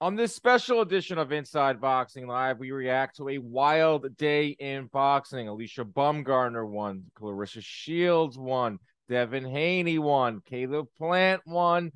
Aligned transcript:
On 0.00 0.14
this 0.14 0.32
special 0.32 0.80
edition 0.80 1.18
of 1.18 1.32
Inside 1.32 1.80
Boxing 1.80 2.28
Live, 2.28 2.60
we 2.60 2.70
react 2.70 3.16
to 3.16 3.30
a 3.30 3.38
wild 3.38 4.16
day 4.16 4.46
in 4.46 4.86
boxing. 4.86 5.48
Alycia 5.48 5.84
Baumgardner 5.84 6.64
won, 6.68 7.02
Claressa 7.20 7.60
Shields 7.60 8.38
won, 8.38 8.78
Devin 9.08 9.44
Haney 9.44 9.98
won, 9.98 10.40
Caleb 10.46 10.86
Plant 10.96 11.42
won, 11.46 11.90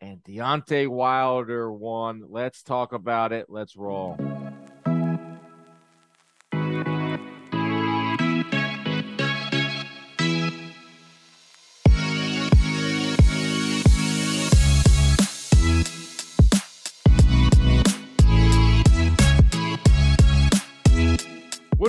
and 0.00 0.22
Deontay 0.22 0.88
Wilder 0.88 1.70
won. 1.70 2.24
Let's 2.26 2.62
talk 2.62 2.94
about 2.94 3.34
it. 3.34 3.50
Let's 3.50 3.76
roll. 3.76 4.16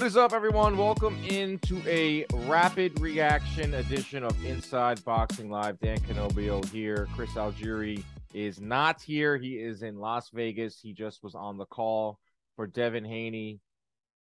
Is 0.05 0.15
up, 0.15 0.33
everyone? 0.33 0.77
Welcome 0.77 1.17
into 1.29 1.81
a 1.87 2.27
rapid 2.45 2.99
reaction 2.99 3.73
edition 3.73 4.23
of 4.23 4.45
Inside 4.45 5.03
Boxing 5.03 5.49
Live. 5.49 5.79
Dan 5.79 5.97
Canobbio 5.97 6.63
here. 6.69 7.07
Chris 7.15 7.31
Algieri 7.31 8.03
is 8.31 8.61
not 8.61 9.01
here. 9.01 9.35
He 9.35 9.55
is 9.55 9.81
in 9.81 9.97
Las 9.97 10.29
Vegas. 10.29 10.79
He 10.79 10.93
just 10.93 11.23
was 11.23 11.33
on 11.33 11.57
the 11.57 11.65
call 11.65 12.19
for 12.55 12.67
Devin 12.67 13.03
Haney 13.03 13.59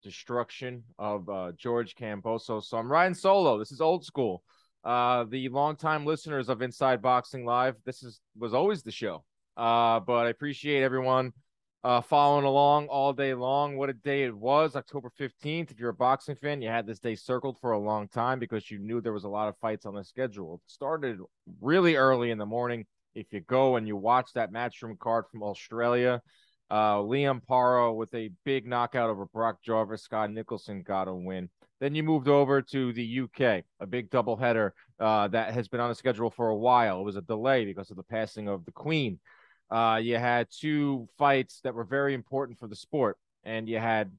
destruction 0.03 0.85
of 0.99 1.29
uh, 1.29 1.53
George 1.59 1.95
Kambosos. 1.97 2.65
So 2.65 2.79
I'm 2.79 2.91
riding 2.91 3.13
solo. 3.15 3.59
This 3.59 3.71
is 3.71 3.83
old 3.83 4.07
school. 4.07 4.43
Uh, 4.85 5.25
the 5.29 5.51
longtime 5.51 6.07
listeners 6.07 6.49
of 6.49 6.63
Inside 6.63 7.03
Boxing 7.03 7.45
Live, 7.45 7.77
this 7.85 8.03
is 8.03 8.21
was 8.39 8.55
always 8.55 8.83
the 8.83 8.91
show. 8.91 9.23
Uh, 9.55 10.01
but 10.01 10.25
I 10.25 10.31
appreciate 10.31 10.83
everyone 10.83 11.35
uh, 11.85 12.01
following 12.01 12.47
along 12.47 12.87
all 12.87 13.13
day 13.13 13.35
long. 13.35 13.77
What 13.77 13.91
a 13.91 13.93
day 13.93 14.25
it 14.25 14.35
was, 14.35 14.75
October 14.75 15.11
15th. 15.21 15.71
If 15.71 15.79
you're 15.79 15.91
a 15.91 15.95
boxing 15.95 16.35
fan, 16.35 16.63
you 16.63 16.69
had 16.69 16.87
this 16.87 16.99
day 16.99 17.15
circled 17.15 17.59
for 17.61 17.73
a 17.73 17.79
long 17.79 18.09
time 18.09 18.39
because 18.39 18.71
you 18.71 18.79
knew 18.79 19.03
there 19.03 19.13
was 19.13 19.25
a 19.25 19.29
lot 19.29 19.49
of 19.49 19.59
fights 19.59 19.85
on 19.85 19.95
the 19.95 20.03
schedule. 20.03 20.55
It 20.55 20.73
started 20.73 21.19
really 21.61 21.97
early 21.97 22.31
in 22.31 22.39
the 22.39 22.47
morning. 22.47 22.87
If 23.15 23.27
you 23.33 23.41
go 23.41 23.77
and 23.77 23.87
you 23.87 23.97
watch 23.97 24.31
that 24.35 24.51
matchroom 24.51 24.99
card 24.99 25.27
from 25.31 25.43
Australia, 25.43 26.23
uh, 26.71 26.97
Liam 26.97 27.43
Paro 27.49 27.95
with 27.95 28.13
a 28.15 28.31
big 28.47 28.67
knockout 28.67 29.11
over 29.11 29.27
Brock 29.27 29.59
Jarvis, 29.63 30.03
Scott 30.03 30.33
Nicholson 30.33 30.83
got 30.83 31.07
a 31.07 31.15
win. 31.15 31.51
Then 31.81 31.95
you 31.95 32.03
moved 32.03 32.29
over 32.29 32.63
to 32.63 32.95
the 32.95 33.21
UK, 33.21 33.63
a 33.81 33.87
big 33.87 34.09
doubleheader 34.11 34.71
uh, 34.99 35.29
that 35.29 35.53
has 35.53 35.69
been 35.69 35.81
on 35.81 35.91
the 35.91 35.95
schedule 35.95 36.31
for 36.31 36.49
a 36.49 36.57
while. 36.57 37.01
It 37.01 37.05
was 37.05 37.17
a 37.17 37.23
delay 37.23 37.67
because 37.67 37.91
of 37.91 37.99
the 37.99 38.03
passing 38.05 38.49
of 38.49 38.65
the 38.65 38.73
Queen. 38.73 39.21
Uh, 39.71 40.01
you 40.03 40.17
had 40.17 40.49
two 40.51 41.09
fights 41.19 41.61
that 41.65 41.75
were 41.75 41.85
very 41.85 42.15
important 42.15 42.59
for 42.59 42.69
the 42.69 42.77
sport, 42.77 43.17
and 43.45 43.69
you 43.69 43.79
had 43.79 44.13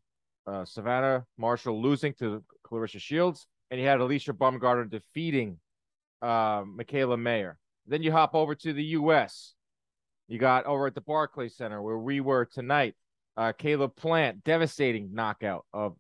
uh, 0.48 0.66
Savannah 0.66 1.26
Marshall 1.38 1.82
losing 1.82 2.14
to 2.16 2.44
Claressa 2.66 3.00
Shields, 3.00 3.48
and 3.72 3.80
you 3.80 3.88
had 3.88 4.00
Alycia 4.00 4.34
Baumgardner 4.34 4.90
defeating 4.90 5.60
uh, 6.22 6.64
Mikaela 6.64 7.20
Mayer. 7.20 7.58
Then 7.88 8.04
you 8.04 8.12
hop 8.12 8.34
over 8.34 8.56
to 8.56 8.74
the 8.74 8.84
U.S. 8.84 9.54
You 10.28 10.40
got 10.40 10.66
over 10.66 10.88
at 10.88 10.96
the 10.96 11.02
Barclays 11.02 11.56
Center 11.56 11.82
where 11.82 11.98
we 11.98 12.20
were 12.20 12.46
tonight. 12.46 12.96
Uh, 13.38 13.52
Caleb 13.52 13.96
Plant, 13.98 14.46
devastating 14.46 15.14
knockout 15.14 15.66
of 15.74 15.98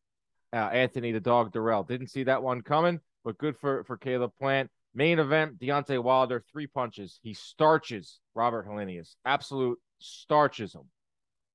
uh, 0.53 0.55
Anthony 0.55 1.11
the 1.11 1.19
Dog 1.19 1.51
Dirrell. 1.51 1.85
Didn't 1.85 2.07
see 2.07 2.23
that 2.23 2.41
one 2.41 2.61
coming, 2.61 3.01
but 3.25 3.37
good 3.37 3.57
for 3.57 3.83
for 3.83 3.97
Caleb 3.97 4.31
Plant. 4.39 4.69
Main 4.95 5.19
event, 5.19 5.59
Deontay 5.59 6.01
Wilder, 6.01 6.41
three 6.51 6.67
punches. 6.67 7.19
He 7.21 7.33
starches 7.33 8.19
Robert 8.33 8.65
Helenius, 8.65 9.15
absolute 9.25 9.77
starches 9.99 10.73
him. 10.73 10.89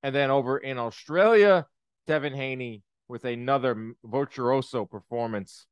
And 0.03 0.15
then 0.15 0.31
over 0.31 0.59
in 0.59 0.79
Australia, 0.79 1.67
Devin 2.07 2.35
Haney 2.35 2.83
with 3.09 3.25
another 3.25 3.93
virtuoso 4.05 4.85
performance, 4.85 5.67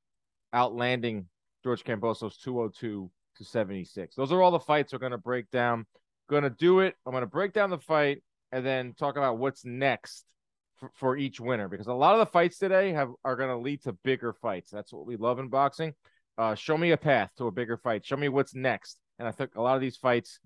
outlanding 0.53 1.27
George 1.63 1.85
Kambosos 1.85 2.41
202 2.41 3.11
to 3.37 3.45
76. 3.45 4.17
Those 4.17 4.33
are 4.33 4.43
all 4.43 4.51
the 4.51 4.59
fights 4.59 4.93
we're 4.93 4.99
going 4.99 5.13
to 5.13 5.19
break 5.19 5.51
down. 5.51 5.87
Going 6.29 6.43
to 6.43 6.51
do 6.51 6.81
it. 6.81 6.95
I'm 7.07 7.13
going 7.13 7.23
to 7.23 7.27
break 7.27 7.53
down 7.53 7.71
the 7.71 7.79
fight 7.79 8.23
and 8.51 8.65
then 8.65 8.95
talk 8.95 9.17
about 9.17 9.39
what's 9.39 9.65
next 9.65 10.25
for, 10.77 10.91
for 10.95 11.17
each 11.17 11.41
winner 11.41 11.69
because 11.69 11.87
a 11.87 11.93
lot 11.93 12.15
of 12.15 12.19
the 12.21 12.27
fights 12.27 12.59
today 12.59 12.93
have 12.93 13.11
are 13.25 13.37
going 13.37 13.51
to 13.51 13.59
lead 13.59 13.83
to 13.83 13.93
bigger 13.93 14.33
fights. 14.33 14.71
That's 14.71 14.93
what 14.93 15.07
we 15.07 15.17
love 15.17 15.39
in 15.39 15.49
boxing. 15.49 15.95
Uh, 16.39 16.55
show 16.55 16.79
me 16.79 16.93
a 16.93 16.97
path 16.97 17.31
to 17.37 17.49
a 17.49 17.51
bigger 17.51 17.77
fight. 17.77 18.07
Show 18.07 18.17
me 18.17 18.29
what's 18.29 18.55
next. 18.55 19.01
And 19.19 19.27
I 19.27 19.33
think 19.33 19.57
a 19.57 19.61
lot 19.61 19.75
of 19.75 19.81
these 19.81 19.97
fights 19.97 20.39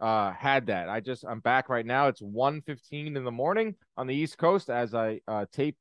uh, 0.00 0.32
had 0.32 0.66
that. 0.66 0.88
I 0.88 1.00
just 1.00 1.24
I'm 1.24 1.40
back 1.40 1.68
right 1.68 1.86
now. 1.86 2.08
It's 2.08 2.20
1:15 2.20 3.16
in 3.16 3.24
the 3.24 3.30
morning 3.30 3.76
on 3.96 4.06
the 4.06 4.14
East 4.14 4.36
Coast 4.36 4.68
as 4.68 4.94
I 4.94 5.20
uh, 5.28 5.46
tape 5.52 5.76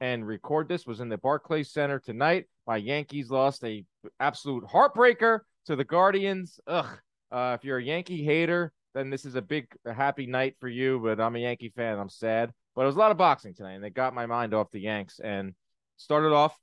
and 0.00 0.26
record 0.26 0.68
this. 0.68 0.86
Was 0.86 1.00
in 1.00 1.08
the 1.08 1.18
Barclays 1.18 1.70
Center 1.70 2.00
tonight. 2.00 2.46
My 2.66 2.76
Yankees 2.76 3.30
lost 3.30 3.64
a 3.64 3.84
absolute 4.20 4.64
heartbreaker 4.64 5.40
to 5.66 5.76
the 5.76 5.84
Guardians. 5.84 6.58
Ugh. 6.66 6.98
Uh, 7.30 7.56
if 7.58 7.64
you're 7.64 7.78
a 7.78 7.82
Yankee 7.82 8.24
hater, 8.24 8.72
then 8.94 9.10
this 9.10 9.24
is 9.24 9.34
a 9.34 9.42
big 9.42 9.66
a 9.84 9.92
happy 9.92 10.26
night 10.26 10.56
for 10.60 10.68
you. 10.68 11.00
But 11.02 11.20
I'm 11.20 11.36
a 11.36 11.40
Yankee 11.40 11.72
fan. 11.74 11.98
I'm 11.98 12.08
sad. 12.08 12.52
But 12.74 12.82
it 12.82 12.86
was 12.86 12.96
a 12.96 13.00
lot 13.00 13.10
of 13.10 13.16
boxing 13.16 13.54
tonight, 13.54 13.74
and 13.74 13.84
they 13.84 13.90
got 13.90 14.14
my 14.14 14.26
mind 14.26 14.52
off 14.52 14.70
the 14.70 14.80
Yanks 14.80 15.18
and 15.18 15.54
started 15.96 16.32
off 16.32 16.56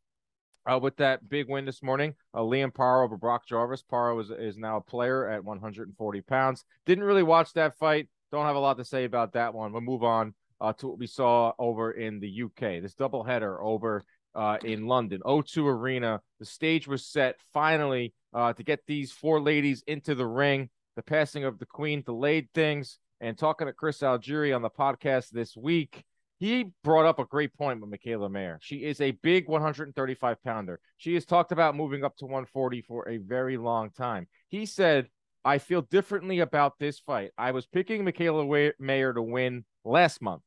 uh, 0.72 0.79
with 0.81 0.97
that 0.97 1.28
big 1.29 1.50
win 1.50 1.66
this 1.66 1.84
morning. 1.84 2.13
Uh, 2.34 2.40
Liam 2.40 2.72
Paro 2.72 3.03
over 3.03 3.18
Brock 3.18 3.46
Jarvis. 3.46 3.84
Paro 3.84 4.22
is, 4.22 4.29
is 4.29 4.57
now 4.57 4.78
a 4.78 4.81
player 4.81 5.29
at 5.29 5.44
140 5.44 6.22
pounds. 6.22 6.63
Didn't 6.85 7.03
really 7.03 7.24
watch 7.24 7.53
that 7.53 7.78
fight. 7.78 8.07
Don't 8.31 8.46
have 8.46 8.56
a 8.56 8.59
lot 8.59 8.78
to 8.78 8.85
say 8.85 9.03
about 9.03 9.34
that 9.34 9.53
one. 9.53 9.72
We'll 9.72 9.81
move 9.81 10.03
on 10.03 10.34
uh, 10.59 10.74
to 10.74 10.88
what 10.88 11.00
we 11.00 11.07
saw 11.07 11.53
over 11.59 11.91
in 11.91 12.19
the 12.19 12.44
UK. 12.44 12.81
This 12.81 12.96
doubleheader 12.96 13.57
over 13.62 14.03
uh, 14.35 14.57
in 14.63 14.88
London, 14.88 15.22
O2 15.25 15.66
Arena. 15.66 16.22
The 16.40 16.46
stage 16.46 16.88
was 16.88 17.06
set 17.06 17.35
finally 17.53 18.13
uh, 18.34 18.53
to 18.53 18.63
get 18.63 18.80
these 18.88 19.12
four 19.12 19.40
ladies 19.40 19.84
into 19.88 20.16
the 20.16 20.25
ring. 20.25 20.69
The 20.95 21.03
passing 21.03 21.44
of 21.44 21.59
the 21.59 21.66
Queen 21.66 22.01
delayed 22.01 22.50
things. 22.53 23.00
And 23.22 23.38
talking 23.38 23.68
to 23.68 23.74
Chris 23.74 24.00
Algieri 24.00 24.53
on 24.53 24.62
the 24.62 24.69
podcast 24.69 25.30
this 25.30 25.56
week, 25.56 26.03
he 26.43 26.65
brought 26.83 27.05
up 27.05 27.19
a 27.19 27.25
great 27.25 27.53
point 27.53 27.79
with 27.79 27.89
Mikaela 27.89 28.29
Mayer. 28.29 28.59
She 28.61 28.83
is 28.83 28.99
a 28.99 29.11
big 29.11 29.47
135 29.47 30.43
pounder. 30.43 30.81
She 30.97 31.13
has 31.13 31.23
talked 31.23 31.53
about 31.53 31.73
moving 31.73 32.03
up 32.03 32.17
to 32.17 32.25
140 32.25 32.81
for 32.81 33.07
a 33.07 33.15
very 33.15 33.55
long 33.55 33.91
time. 33.91 34.27
He 34.49 34.65
said, 34.65 35.07
I 35.45 35.57
feel 35.57 35.83
differently 35.83 36.39
about 36.39 36.77
this 36.79 36.99
fight. 36.99 37.31
I 37.37 37.51
was 37.51 37.65
picking 37.65 38.03
Mikaela 38.03 38.73
Mayer 38.77 39.13
to 39.13 39.21
win 39.21 39.63
last 39.85 40.21
month, 40.21 40.41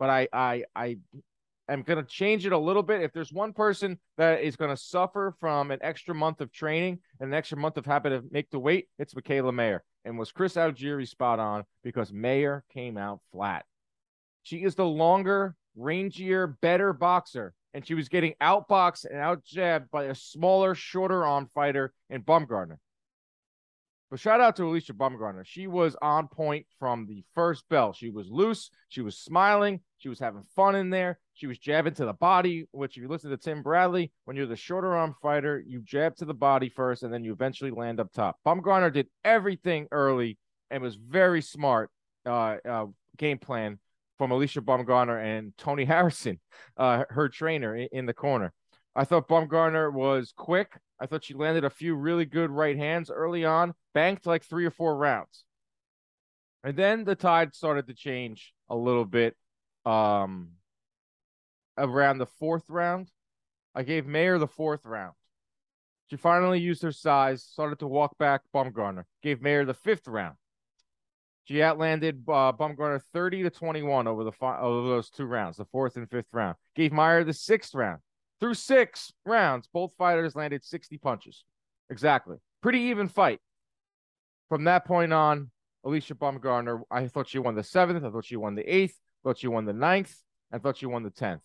but 0.00 0.10
I 0.10 0.26
I 0.32 0.64
I 0.74 0.96
am 1.68 1.82
going 1.82 2.04
to 2.04 2.10
change 2.10 2.44
it 2.44 2.52
a 2.52 2.58
little 2.58 2.82
bit. 2.82 3.02
If 3.02 3.12
there's 3.12 3.32
one 3.32 3.52
person 3.52 4.00
that 4.18 4.42
is 4.42 4.56
going 4.56 4.74
to 4.74 4.76
suffer 4.76 5.32
from 5.38 5.70
an 5.70 5.78
extra 5.80 6.12
month 6.12 6.40
of 6.40 6.50
training 6.50 6.98
and 7.20 7.28
an 7.28 7.34
extra 7.34 7.56
month 7.56 7.76
of 7.76 7.86
having 7.86 8.10
to 8.10 8.24
make 8.32 8.50
the 8.50 8.58
weight, 8.58 8.88
it's 8.98 9.14
Mikaela 9.14 9.54
Mayer. 9.54 9.84
And 10.04 10.18
was 10.18 10.32
Chris 10.32 10.54
Algieri 10.54 11.06
spot 11.06 11.38
on 11.38 11.62
because 11.84 12.12
Mayer 12.12 12.64
came 12.72 12.98
out 12.98 13.20
flat. 13.30 13.64
She 14.46 14.62
is 14.62 14.76
the 14.76 14.86
longer, 14.86 15.56
rangier, 15.76 16.54
better 16.60 16.92
boxer. 16.92 17.52
And 17.74 17.84
she 17.84 17.94
was 17.94 18.08
getting 18.08 18.34
outboxed 18.40 19.04
and 19.04 19.18
out 19.18 19.44
jabbed 19.44 19.90
by 19.90 20.04
a 20.04 20.14
smaller, 20.14 20.76
shorter 20.76 21.26
arm 21.26 21.50
fighter 21.52 21.92
in 22.10 22.22
Baumgardner. 22.22 22.76
But 24.08 24.20
shout 24.20 24.40
out 24.40 24.54
to 24.54 24.62
Alycia 24.62 24.92
Baumgardner. 24.92 25.44
She 25.44 25.66
was 25.66 25.96
on 26.00 26.28
point 26.28 26.64
from 26.78 27.08
the 27.08 27.24
first 27.34 27.68
bell. 27.68 27.92
She 27.92 28.08
was 28.08 28.30
loose. 28.30 28.70
She 28.88 29.00
was 29.00 29.18
smiling. 29.18 29.80
She 29.98 30.08
was 30.08 30.20
having 30.20 30.44
fun 30.54 30.76
in 30.76 30.90
there. 30.90 31.18
She 31.34 31.48
was 31.48 31.58
jabbing 31.58 31.94
to 31.94 32.04
the 32.04 32.12
body, 32.12 32.68
which, 32.70 32.96
if 32.96 33.02
you 33.02 33.08
listen 33.08 33.30
to 33.30 33.36
Tim 33.36 33.64
Bradley, 33.64 34.12
when 34.26 34.36
you're 34.36 34.46
the 34.46 34.54
shorter 34.54 34.94
arm 34.94 35.16
fighter, 35.20 35.60
you 35.66 35.80
jab 35.80 36.14
to 36.18 36.24
the 36.24 36.32
body 36.34 36.68
first 36.68 37.02
and 37.02 37.12
then 37.12 37.24
you 37.24 37.32
eventually 37.32 37.72
land 37.72 37.98
up 37.98 38.12
top. 38.12 38.38
Baumgardner 38.46 38.92
did 38.92 39.08
everything 39.24 39.88
early 39.90 40.38
and 40.70 40.84
was 40.84 40.94
very 40.94 41.42
smart 41.42 41.90
uh, 42.24 42.58
uh, 42.64 42.86
game 43.18 43.38
plan 43.38 43.80
from 44.18 44.30
Alycia 44.30 44.62
Baumgardner 44.62 45.22
and 45.22 45.56
Tony 45.56 45.84
Harrison, 45.84 46.40
uh, 46.76 47.04
her 47.10 47.28
trainer 47.28 47.76
in, 47.76 47.88
in, 47.92 48.06
the 48.06 48.14
corner. 48.14 48.52
I 48.94 49.04
thought 49.04 49.28
Baumgardner 49.28 49.92
was 49.92 50.32
quick. 50.36 50.72
I 50.98 51.06
thought 51.06 51.24
she 51.24 51.34
landed 51.34 51.64
a 51.64 51.70
few 51.70 51.94
really 51.94 52.24
good 52.24 52.50
right 52.50 52.76
hands 52.76 53.10
early 53.10 53.44
on, 53.44 53.74
banked 53.92 54.26
like 54.26 54.44
three 54.44 54.64
or 54.64 54.70
four 54.70 54.96
rounds. 54.96 55.44
And 56.64 56.76
then 56.76 57.04
the 57.04 57.14
tide 57.14 57.54
started 57.54 57.86
to 57.86 57.94
change 57.94 58.54
a 58.68 58.76
little 58.76 59.04
bit 59.04 59.36
um, 59.84 60.52
around 61.76 62.18
the 62.18 62.26
fourth 62.26 62.68
round. 62.68 63.10
I 63.74 63.82
gave 63.82 64.06
Mayer 64.06 64.38
the 64.38 64.48
fourth 64.48 64.84
round. 64.84 65.14
She 66.08 66.16
finally 66.16 66.60
used 66.60 66.82
her 66.82 66.92
size, 66.92 67.42
started 67.42 67.78
to 67.80 67.86
walk 67.86 68.16
back 68.18 68.42
Baumgardner. 68.54 69.04
Gave 69.22 69.42
Mayer 69.42 69.64
the 69.64 69.74
fifth 69.74 70.08
round. 70.08 70.36
She 71.46 71.62
outlanded 71.62 72.24
uh, 72.28 72.52
Baumgardner 72.52 73.00
30 73.12 73.44
to 73.44 73.50
21 73.50 74.08
over 74.08 74.24
the 74.24 74.32
fi- 74.32 74.58
over 74.58 74.88
those 74.88 75.10
two 75.10 75.26
rounds, 75.26 75.56
the 75.56 75.64
fourth 75.66 75.96
and 75.96 76.10
fifth 76.10 76.32
round. 76.32 76.56
Gave 76.74 76.92
Mayer 76.92 77.22
the 77.22 77.32
sixth 77.32 77.72
round. 77.72 78.00
Through 78.40 78.54
six 78.54 79.12
rounds, 79.24 79.68
both 79.72 79.94
fighters 79.96 80.34
landed 80.34 80.64
60 80.64 80.98
punches. 80.98 81.44
Exactly. 81.88 82.38
Pretty 82.62 82.80
even 82.80 83.06
fight. 83.06 83.40
From 84.48 84.64
that 84.64 84.86
point 84.86 85.12
on, 85.12 85.50
Alycia 85.84 86.14
Baumgardner, 86.14 86.82
I 86.90 87.06
thought 87.06 87.28
she 87.28 87.38
won 87.38 87.54
the 87.54 87.62
seventh. 87.62 88.04
I 88.04 88.10
thought 88.10 88.24
she 88.24 88.36
won 88.36 88.56
the 88.56 88.62
eighth. 88.68 88.98
I 89.24 89.28
Thought 89.28 89.38
she 89.38 89.48
won 89.48 89.64
the 89.66 89.72
ninth. 89.72 90.14
I 90.52 90.58
thought 90.58 90.76
she 90.76 90.86
won 90.86 91.04
the 91.04 91.10
tenth. 91.10 91.42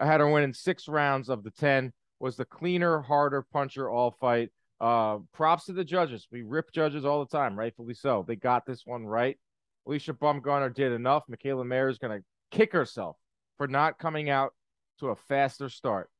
I 0.00 0.06
had 0.06 0.20
her 0.20 0.28
win 0.28 0.42
in 0.42 0.54
six 0.54 0.88
rounds 0.88 1.28
of 1.28 1.44
the 1.44 1.50
ten. 1.50 1.92
Was 2.18 2.36
the 2.36 2.46
cleaner, 2.46 3.00
harder 3.02 3.42
puncher 3.52 3.90
all 3.90 4.10
fight. 4.10 4.50
Uh, 4.80 5.18
props 5.32 5.66
to 5.66 5.72
the 5.72 5.84
judges. 5.84 6.26
We 6.30 6.42
rip 6.42 6.72
judges 6.72 7.04
all 7.04 7.24
the 7.24 7.36
time, 7.36 7.58
rightfully 7.58 7.94
so. 7.94 8.24
They 8.26 8.36
got 8.36 8.66
this 8.66 8.82
one 8.84 9.06
right. 9.06 9.38
Alycia 9.86 10.18
Baumgardner 10.18 10.74
did 10.74 10.92
enough. 10.92 11.24
Mikaela 11.30 11.66
Mayer 11.66 11.88
is 11.88 11.98
going 11.98 12.18
to 12.18 12.24
kick 12.50 12.72
herself 12.72 13.16
for 13.56 13.68
not 13.68 13.98
coming 13.98 14.30
out 14.30 14.52
to 15.00 15.08
a 15.08 15.16
faster 15.16 15.68
start. 15.68 16.10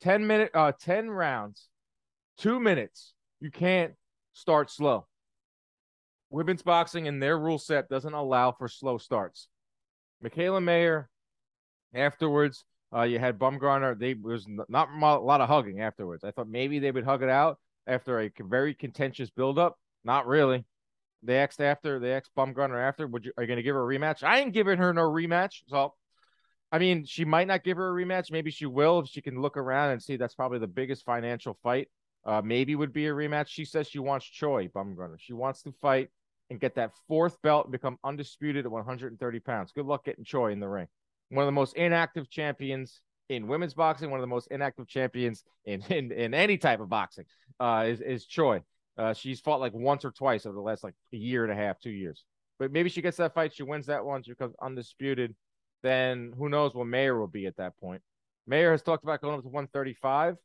10 0.00 0.26
minute 0.26 0.50
uh 0.54 0.72
10 0.72 1.10
rounds, 1.10 1.68
2 2.38 2.60
minutes. 2.60 3.14
You 3.40 3.50
can't 3.50 3.94
start 4.32 4.70
slow. 4.70 5.06
Women's 6.30 6.62
boxing 6.62 7.08
and 7.08 7.22
their 7.22 7.38
rule 7.38 7.58
set 7.58 7.88
doesn't 7.88 8.12
allow 8.12 8.52
for 8.52 8.68
slow 8.68 8.98
starts. 8.98 9.48
Mikaela 10.22 10.62
Mayer 10.62 11.08
afterwards 11.94 12.64
uh, 12.94 13.02
you 13.02 13.18
had 13.18 13.38
Baumgardner. 13.38 13.98
They 13.98 14.14
was 14.14 14.46
not 14.68 14.88
a 14.90 15.18
lot 15.18 15.40
of 15.40 15.48
hugging 15.48 15.80
afterwards. 15.80 16.24
I 16.24 16.30
thought 16.30 16.48
maybe 16.48 16.78
they 16.78 16.90
would 16.90 17.04
hug 17.04 17.22
it 17.22 17.28
out 17.28 17.58
after 17.88 18.20
a 18.20 18.30
very 18.40 18.74
contentious 18.74 19.30
buildup. 19.30 19.76
Not 20.04 20.26
really. 20.26 20.64
They 21.22 21.38
asked 21.38 21.60
after 21.60 21.98
they 21.98 22.12
asked 22.12 22.30
Baumgardner 22.36 22.80
after, 22.80 23.06
would 23.08 23.24
you 23.24 23.32
are 23.36 23.42
you 23.42 23.48
going 23.48 23.56
to 23.56 23.62
give 23.62 23.74
her 23.74 23.82
a 23.82 23.98
rematch? 23.98 24.22
I 24.22 24.38
ain't 24.38 24.52
giving 24.52 24.78
her 24.78 24.94
no 24.94 25.02
rematch. 25.02 25.62
So, 25.66 25.94
I 26.70 26.78
mean, 26.78 27.04
she 27.04 27.24
might 27.24 27.48
not 27.48 27.64
give 27.64 27.76
her 27.76 27.88
a 27.88 28.04
rematch. 28.04 28.30
Maybe 28.30 28.52
she 28.52 28.66
will 28.66 29.00
if 29.00 29.08
she 29.08 29.20
can 29.20 29.40
look 29.40 29.56
around 29.56 29.90
and 29.90 30.02
see 30.02 30.16
that's 30.16 30.36
probably 30.36 30.60
the 30.60 30.68
biggest 30.68 31.04
financial 31.04 31.58
fight. 31.62 31.88
Uh, 32.24 32.42
maybe 32.44 32.76
would 32.76 32.92
be 32.92 33.06
a 33.06 33.12
rematch. 33.12 33.48
She 33.48 33.64
says 33.64 33.88
she 33.88 33.98
wants 33.98 34.26
Choi 34.26 34.68
Baumgardner. 34.68 35.18
She 35.18 35.32
wants 35.32 35.62
to 35.62 35.72
fight 35.80 36.10
and 36.50 36.60
get 36.60 36.76
that 36.76 36.92
fourth 37.08 37.40
belt 37.42 37.66
and 37.66 37.72
become 37.72 37.98
undisputed 38.04 38.64
at 38.64 38.70
130 38.70 39.40
pounds. 39.40 39.72
Good 39.72 39.86
luck 39.86 40.04
getting 40.04 40.24
Choi 40.24 40.52
in 40.52 40.60
the 40.60 40.68
ring 40.68 40.86
one 41.30 41.42
of 41.42 41.46
the 41.46 41.52
most 41.52 41.76
inactive 41.76 42.30
champions 42.30 43.00
in 43.28 43.46
women's 43.46 43.74
boxing, 43.74 44.10
one 44.10 44.20
of 44.20 44.22
the 44.22 44.28
most 44.28 44.48
inactive 44.48 44.86
champions 44.86 45.44
in 45.64 45.82
in, 45.90 46.12
in 46.12 46.34
any 46.34 46.58
type 46.58 46.80
of 46.80 46.88
boxing, 46.88 47.24
uh, 47.60 47.84
is 47.86 48.00
is 48.00 48.26
Choi. 48.26 48.62
Uh, 48.96 49.14
she's 49.14 49.40
fought 49.40 49.60
like 49.60 49.72
once 49.74 50.04
or 50.04 50.10
twice 50.10 50.44
over 50.44 50.54
the 50.54 50.60
last 50.60 50.82
like 50.82 50.94
a 51.12 51.16
year 51.16 51.44
and 51.44 51.52
a 51.52 51.56
half, 51.56 51.78
two 51.78 51.90
years. 51.90 52.24
But 52.58 52.72
maybe 52.72 52.88
she 52.88 53.00
gets 53.00 53.16
that 53.18 53.34
fight, 53.34 53.54
she 53.54 53.62
wins 53.62 53.86
that 53.86 54.04
one, 54.04 54.22
she 54.22 54.32
becomes 54.32 54.54
undisputed. 54.60 55.36
Then 55.82 56.32
who 56.36 56.48
knows 56.48 56.74
what 56.74 56.88
Mayer 56.88 57.16
will 57.18 57.28
be 57.28 57.46
at 57.46 57.56
that 57.58 57.76
point. 57.78 58.02
Mayer 58.48 58.72
has 58.72 58.82
talked 58.82 59.04
about 59.04 59.20
going 59.20 59.36
up 59.36 59.42
to 59.42 59.48
135 59.48 60.36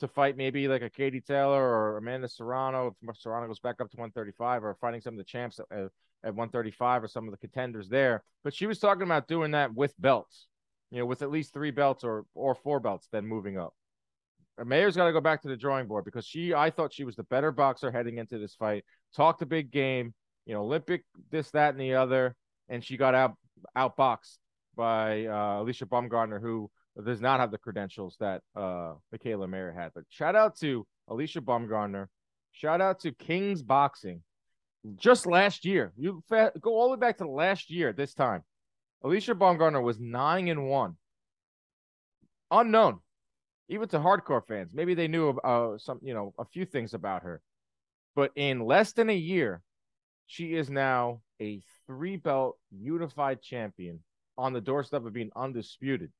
to 0.00 0.08
fight 0.08 0.36
maybe 0.36 0.66
like 0.66 0.82
a 0.82 0.90
Katie 0.90 1.20
Taylor 1.20 1.62
or 1.62 1.98
Amanda 1.98 2.28
Serrano. 2.28 2.96
If 3.02 3.16
Serrano 3.16 3.46
goes 3.46 3.60
back 3.60 3.80
up 3.80 3.90
to 3.90 3.96
135 3.96 4.64
or 4.64 4.74
fighting 4.80 5.00
some 5.00 5.14
of 5.14 5.18
the 5.18 5.24
champs 5.24 5.60
uh, 5.60 5.86
at 6.24 6.34
135 6.34 7.04
or 7.04 7.08
some 7.08 7.26
of 7.26 7.30
the 7.30 7.36
contenders 7.36 7.88
there. 7.88 8.24
But 8.42 8.54
she 8.54 8.66
was 8.66 8.80
talking 8.80 9.04
about 9.04 9.28
doing 9.28 9.52
that 9.52 9.72
with 9.72 9.94
belts, 10.00 10.48
you 10.92 10.98
know, 10.98 11.06
with 11.06 11.22
at 11.22 11.30
least 11.30 11.54
three 11.54 11.70
belts 11.70 12.04
or 12.04 12.26
or 12.34 12.54
four 12.54 12.78
belts, 12.78 13.08
then 13.10 13.26
moving 13.26 13.58
up. 13.58 13.74
Mayer's 14.62 14.94
got 14.94 15.06
to 15.06 15.12
go 15.12 15.20
back 15.20 15.40
to 15.42 15.48
the 15.48 15.56
drawing 15.56 15.88
board 15.88 16.04
because 16.04 16.26
she, 16.26 16.52
I 16.52 16.68
thought 16.70 16.92
she 16.92 17.04
was 17.04 17.16
the 17.16 17.22
better 17.24 17.50
boxer 17.50 17.90
heading 17.90 18.18
into 18.18 18.38
this 18.38 18.54
fight. 18.54 18.84
Talked 19.16 19.40
a 19.40 19.46
big 19.46 19.70
game, 19.70 20.12
you 20.44 20.54
know, 20.54 20.60
Olympic, 20.60 21.04
this, 21.30 21.50
that, 21.52 21.70
and 21.70 21.80
the 21.80 21.94
other, 21.94 22.36
and 22.68 22.84
she 22.84 22.98
got 22.98 23.14
out 23.14 23.34
outboxed 23.76 24.36
by 24.76 25.24
uh, 25.24 25.62
Alycia 25.62 25.84
Baumgardner, 25.84 26.40
who 26.40 26.70
does 27.02 27.22
not 27.22 27.40
have 27.40 27.50
the 27.50 27.58
credentials 27.58 28.16
that 28.20 28.42
uh, 28.54 28.92
Mikaela 29.14 29.48
Mayer 29.48 29.72
had. 29.72 29.92
But 29.94 30.04
shout 30.10 30.36
out 30.36 30.58
to 30.58 30.86
Alycia 31.08 31.40
Baumgardner. 31.40 32.08
Shout 32.52 32.82
out 32.82 33.00
to 33.00 33.12
Kings 33.12 33.62
Boxing 33.62 34.22
just 34.96 35.26
last 35.26 35.64
year. 35.64 35.92
You 35.96 36.22
fa- 36.28 36.52
go 36.60 36.74
all 36.74 36.88
the 36.88 36.96
way 36.96 37.00
back 37.00 37.18
to 37.18 37.28
last 37.28 37.70
year. 37.70 37.94
This 37.94 38.12
time, 38.12 38.42
Alycia 39.04 39.34
Baumgardner 39.34 39.82
was 39.82 39.98
nine 39.98 40.48
and 40.48 40.68
one. 40.68 40.96
Unknown, 42.50 43.00
even 43.68 43.88
to 43.88 43.98
hardcore 43.98 44.46
fans. 44.46 44.72
Maybe 44.74 44.94
they 44.94 45.08
knew 45.08 45.30
uh, 45.30 45.78
some, 45.78 45.98
you 46.02 46.14
know, 46.14 46.34
a 46.38 46.44
few 46.44 46.64
things 46.64 46.94
about 46.94 47.22
her, 47.22 47.40
but 48.14 48.30
in 48.36 48.60
less 48.60 48.92
than 48.92 49.08
a 49.08 49.16
year, 49.16 49.62
she 50.26 50.54
is 50.54 50.70
now 50.70 51.20
a 51.40 51.62
three 51.86 52.16
belt 52.16 52.58
unified 52.70 53.42
champion 53.42 54.00
on 54.38 54.52
the 54.52 54.60
doorstep 54.60 55.04
of 55.04 55.12
being 55.12 55.30
undisputed. 55.34 56.10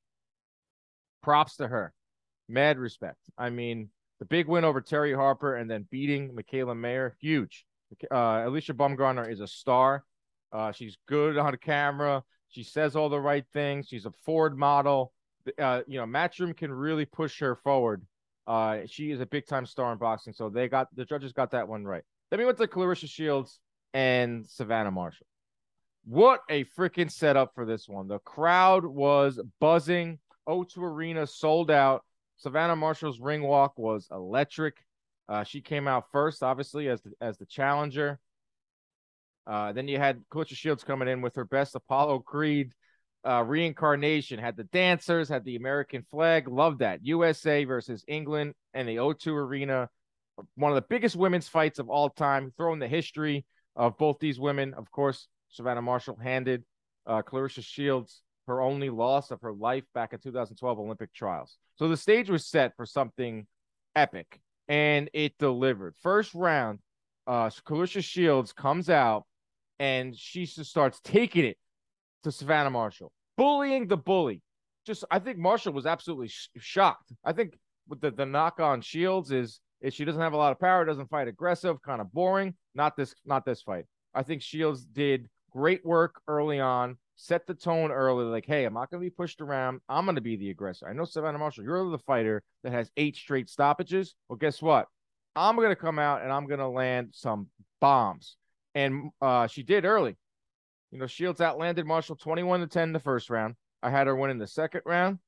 Props 1.22 1.56
to 1.56 1.68
her. 1.68 1.92
Mad 2.48 2.78
respect. 2.78 3.18
I 3.38 3.50
mean, 3.50 3.90
the 4.18 4.24
big 4.24 4.48
win 4.48 4.64
over 4.64 4.80
Terry 4.80 5.14
Harper 5.14 5.56
and 5.56 5.70
then 5.70 5.86
beating 5.90 6.30
Mikaela 6.30 6.76
Mayer, 6.76 7.16
huge. 7.20 7.64
Uh, 8.10 8.44
Alycia 8.44 8.74
Baumgardner 8.74 9.30
is 9.30 9.40
a 9.40 9.46
star. 9.46 10.04
Uh, 10.52 10.72
she's 10.72 10.96
good 11.08 11.38
on 11.38 11.56
camera. 11.56 12.22
She 12.52 12.62
says 12.62 12.94
all 12.94 13.08
the 13.08 13.20
right 13.20 13.44
things. 13.52 13.88
She's 13.88 14.06
a 14.06 14.12
Ford 14.24 14.56
model. 14.56 15.12
Uh, 15.58 15.82
you 15.88 15.98
know, 15.98 16.06
Matchroom 16.06 16.56
can 16.56 16.72
really 16.72 17.06
push 17.06 17.40
her 17.40 17.56
forward. 17.56 18.06
Uh, 18.46 18.80
she 18.86 19.10
is 19.10 19.20
a 19.20 19.26
big 19.26 19.46
time 19.46 19.66
star 19.66 19.90
in 19.92 19.98
boxing. 19.98 20.32
So 20.32 20.48
they 20.48 20.68
got 20.68 20.94
the 20.94 21.04
judges 21.04 21.32
got 21.32 21.50
that 21.52 21.66
one 21.66 21.84
right. 21.84 22.04
Then 22.30 22.38
we 22.38 22.44
went 22.44 22.58
to 22.58 22.68
Clarissa 22.68 23.06
Shields 23.06 23.58
and 23.94 24.46
Savannah 24.46 24.90
Marshall. 24.90 25.26
What 26.04 26.40
a 26.50 26.64
freaking 26.64 27.10
setup 27.10 27.54
for 27.54 27.64
this 27.64 27.88
one. 27.88 28.06
The 28.08 28.18
crowd 28.20 28.84
was 28.84 29.40
buzzing. 29.60 30.18
O2 30.48 30.78
Arena 30.78 31.26
sold 31.26 31.70
out. 31.70 32.04
Savannah 32.36 32.76
Marshall's 32.76 33.20
ring 33.20 33.42
walk 33.42 33.78
was 33.78 34.08
electric. 34.10 34.76
Uh, 35.28 35.44
she 35.44 35.60
came 35.60 35.86
out 35.86 36.10
first, 36.10 36.42
obviously, 36.42 36.88
as 36.88 37.00
the, 37.02 37.12
as 37.20 37.38
the 37.38 37.46
challenger. 37.46 38.18
Uh, 39.46 39.72
then 39.72 39.88
you 39.88 39.98
had 39.98 40.22
Claressa 40.32 40.54
Shields 40.54 40.84
coming 40.84 41.08
in 41.08 41.20
with 41.20 41.34
her 41.36 41.44
best 41.44 41.74
Apollo 41.74 42.20
Creed 42.20 42.72
uh, 43.26 43.42
reincarnation. 43.42 44.38
Had 44.38 44.56
the 44.56 44.64
dancers, 44.64 45.28
had 45.28 45.44
the 45.44 45.56
American 45.56 46.04
flag. 46.10 46.48
Love 46.48 46.78
that. 46.78 47.04
USA 47.04 47.64
versus 47.64 48.04
England 48.06 48.54
and 48.74 48.88
the 48.88 48.96
O2 48.96 49.28
Arena. 49.28 49.88
One 50.54 50.70
of 50.70 50.76
the 50.76 50.86
biggest 50.88 51.16
women's 51.16 51.48
fights 51.48 51.78
of 51.78 51.88
all 51.88 52.10
time. 52.10 52.52
Throwing 52.56 52.78
the 52.78 52.88
history 52.88 53.44
of 53.76 53.98
both 53.98 54.18
these 54.20 54.38
women. 54.38 54.74
Of 54.74 54.90
course, 54.90 55.28
Savannah 55.50 55.82
Marshall 55.82 56.18
handed 56.22 56.64
uh, 57.06 57.22
Claressa 57.22 57.64
Shields 57.64 58.22
her 58.46 58.60
only 58.60 58.90
loss 58.90 59.30
of 59.30 59.40
her 59.40 59.52
life 59.52 59.84
back 59.94 60.12
in 60.12 60.18
2012 60.18 60.78
Olympic 60.78 61.12
trials. 61.12 61.56
So 61.76 61.88
the 61.88 61.96
stage 61.96 62.28
was 62.28 62.46
set 62.46 62.76
for 62.76 62.86
something 62.86 63.46
epic 63.94 64.40
and 64.68 65.10
it 65.12 65.38
delivered. 65.38 65.94
First 66.02 66.34
round, 66.34 66.80
uh, 67.26 67.50
Claressa 67.66 68.02
Shields 68.02 68.52
comes 68.52 68.90
out 68.90 69.24
and 69.82 70.16
she 70.16 70.46
just 70.46 70.70
starts 70.70 71.00
taking 71.02 71.44
it 71.44 71.56
to 72.22 72.30
Savannah 72.30 72.70
Marshall, 72.70 73.10
bullying 73.36 73.88
the 73.88 73.96
bully. 73.96 74.40
Just, 74.86 75.04
I 75.10 75.18
think 75.18 75.38
Marshall 75.38 75.72
was 75.72 75.86
absolutely 75.86 76.28
sh- 76.28 76.50
shocked. 76.58 77.12
I 77.24 77.32
think 77.32 77.58
with 77.88 78.00
the, 78.00 78.12
the 78.12 78.24
knock 78.24 78.60
on 78.60 78.80
Shields 78.80 79.32
is 79.32 79.60
is 79.80 79.92
she 79.92 80.04
doesn't 80.04 80.20
have 80.20 80.34
a 80.34 80.36
lot 80.36 80.52
of 80.52 80.60
power, 80.60 80.84
doesn't 80.84 81.10
fight 81.10 81.26
aggressive, 81.26 81.82
kind 81.82 82.00
of 82.00 82.12
boring. 82.12 82.54
Not 82.76 82.96
this, 82.96 83.12
not 83.26 83.44
this 83.44 83.62
fight. 83.62 83.84
I 84.14 84.22
think 84.22 84.40
Shields 84.40 84.84
did 84.84 85.28
great 85.50 85.84
work 85.84 86.20
early 86.28 86.60
on, 86.60 86.96
set 87.16 87.48
the 87.48 87.54
tone 87.54 87.90
early, 87.90 88.24
like, 88.24 88.46
hey, 88.46 88.64
I'm 88.64 88.74
not 88.74 88.88
going 88.88 89.02
to 89.02 89.04
be 89.04 89.10
pushed 89.10 89.40
around. 89.40 89.80
I'm 89.88 90.04
going 90.04 90.14
to 90.14 90.20
be 90.20 90.36
the 90.36 90.50
aggressor. 90.50 90.88
I 90.88 90.92
know 90.92 91.04
Savannah 91.04 91.38
Marshall, 91.38 91.64
you're 91.64 91.90
the 91.90 91.98
fighter 91.98 92.44
that 92.62 92.72
has 92.72 92.92
eight 92.96 93.16
straight 93.16 93.50
stoppages. 93.50 94.14
Well, 94.28 94.36
guess 94.36 94.62
what? 94.62 94.86
I'm 95.34 95.56
going 95.56 95.70
to 95.70 95.76
come 95.76 95.98
out 95.98 96.22
and 96.22 96.30
I'm 96.30 96.46
going 96.46 96.60
to 96.60 96.68
land 96.68 97.08
some 97.12 97.48
bombs. 97.80 98.36
And 98.74 99.10
uh, 99.20 99.46
she 99.46 99.62
did 99.62 99.84
early. 99.84 100.16
You 100.90 100.98
know, 100.98 101.06
Shields 101.06 101.40
outlanded 101.40 101.86
Marshall 101.86 102.16
21 102.16 102.60
to 102.60 102.66
10 102.66 102.84
in 102.84 102.92
the 102.92 103.00
first 103.00 103.30
round. 103.30 103.54
I 103.82 103.90
had 103.90 104.06
her 104.06 104.16
win 104.16 104.30
in 104.30 104.38
the 104.38 104.46
second 104.46 104.82
round. 104.84 105.18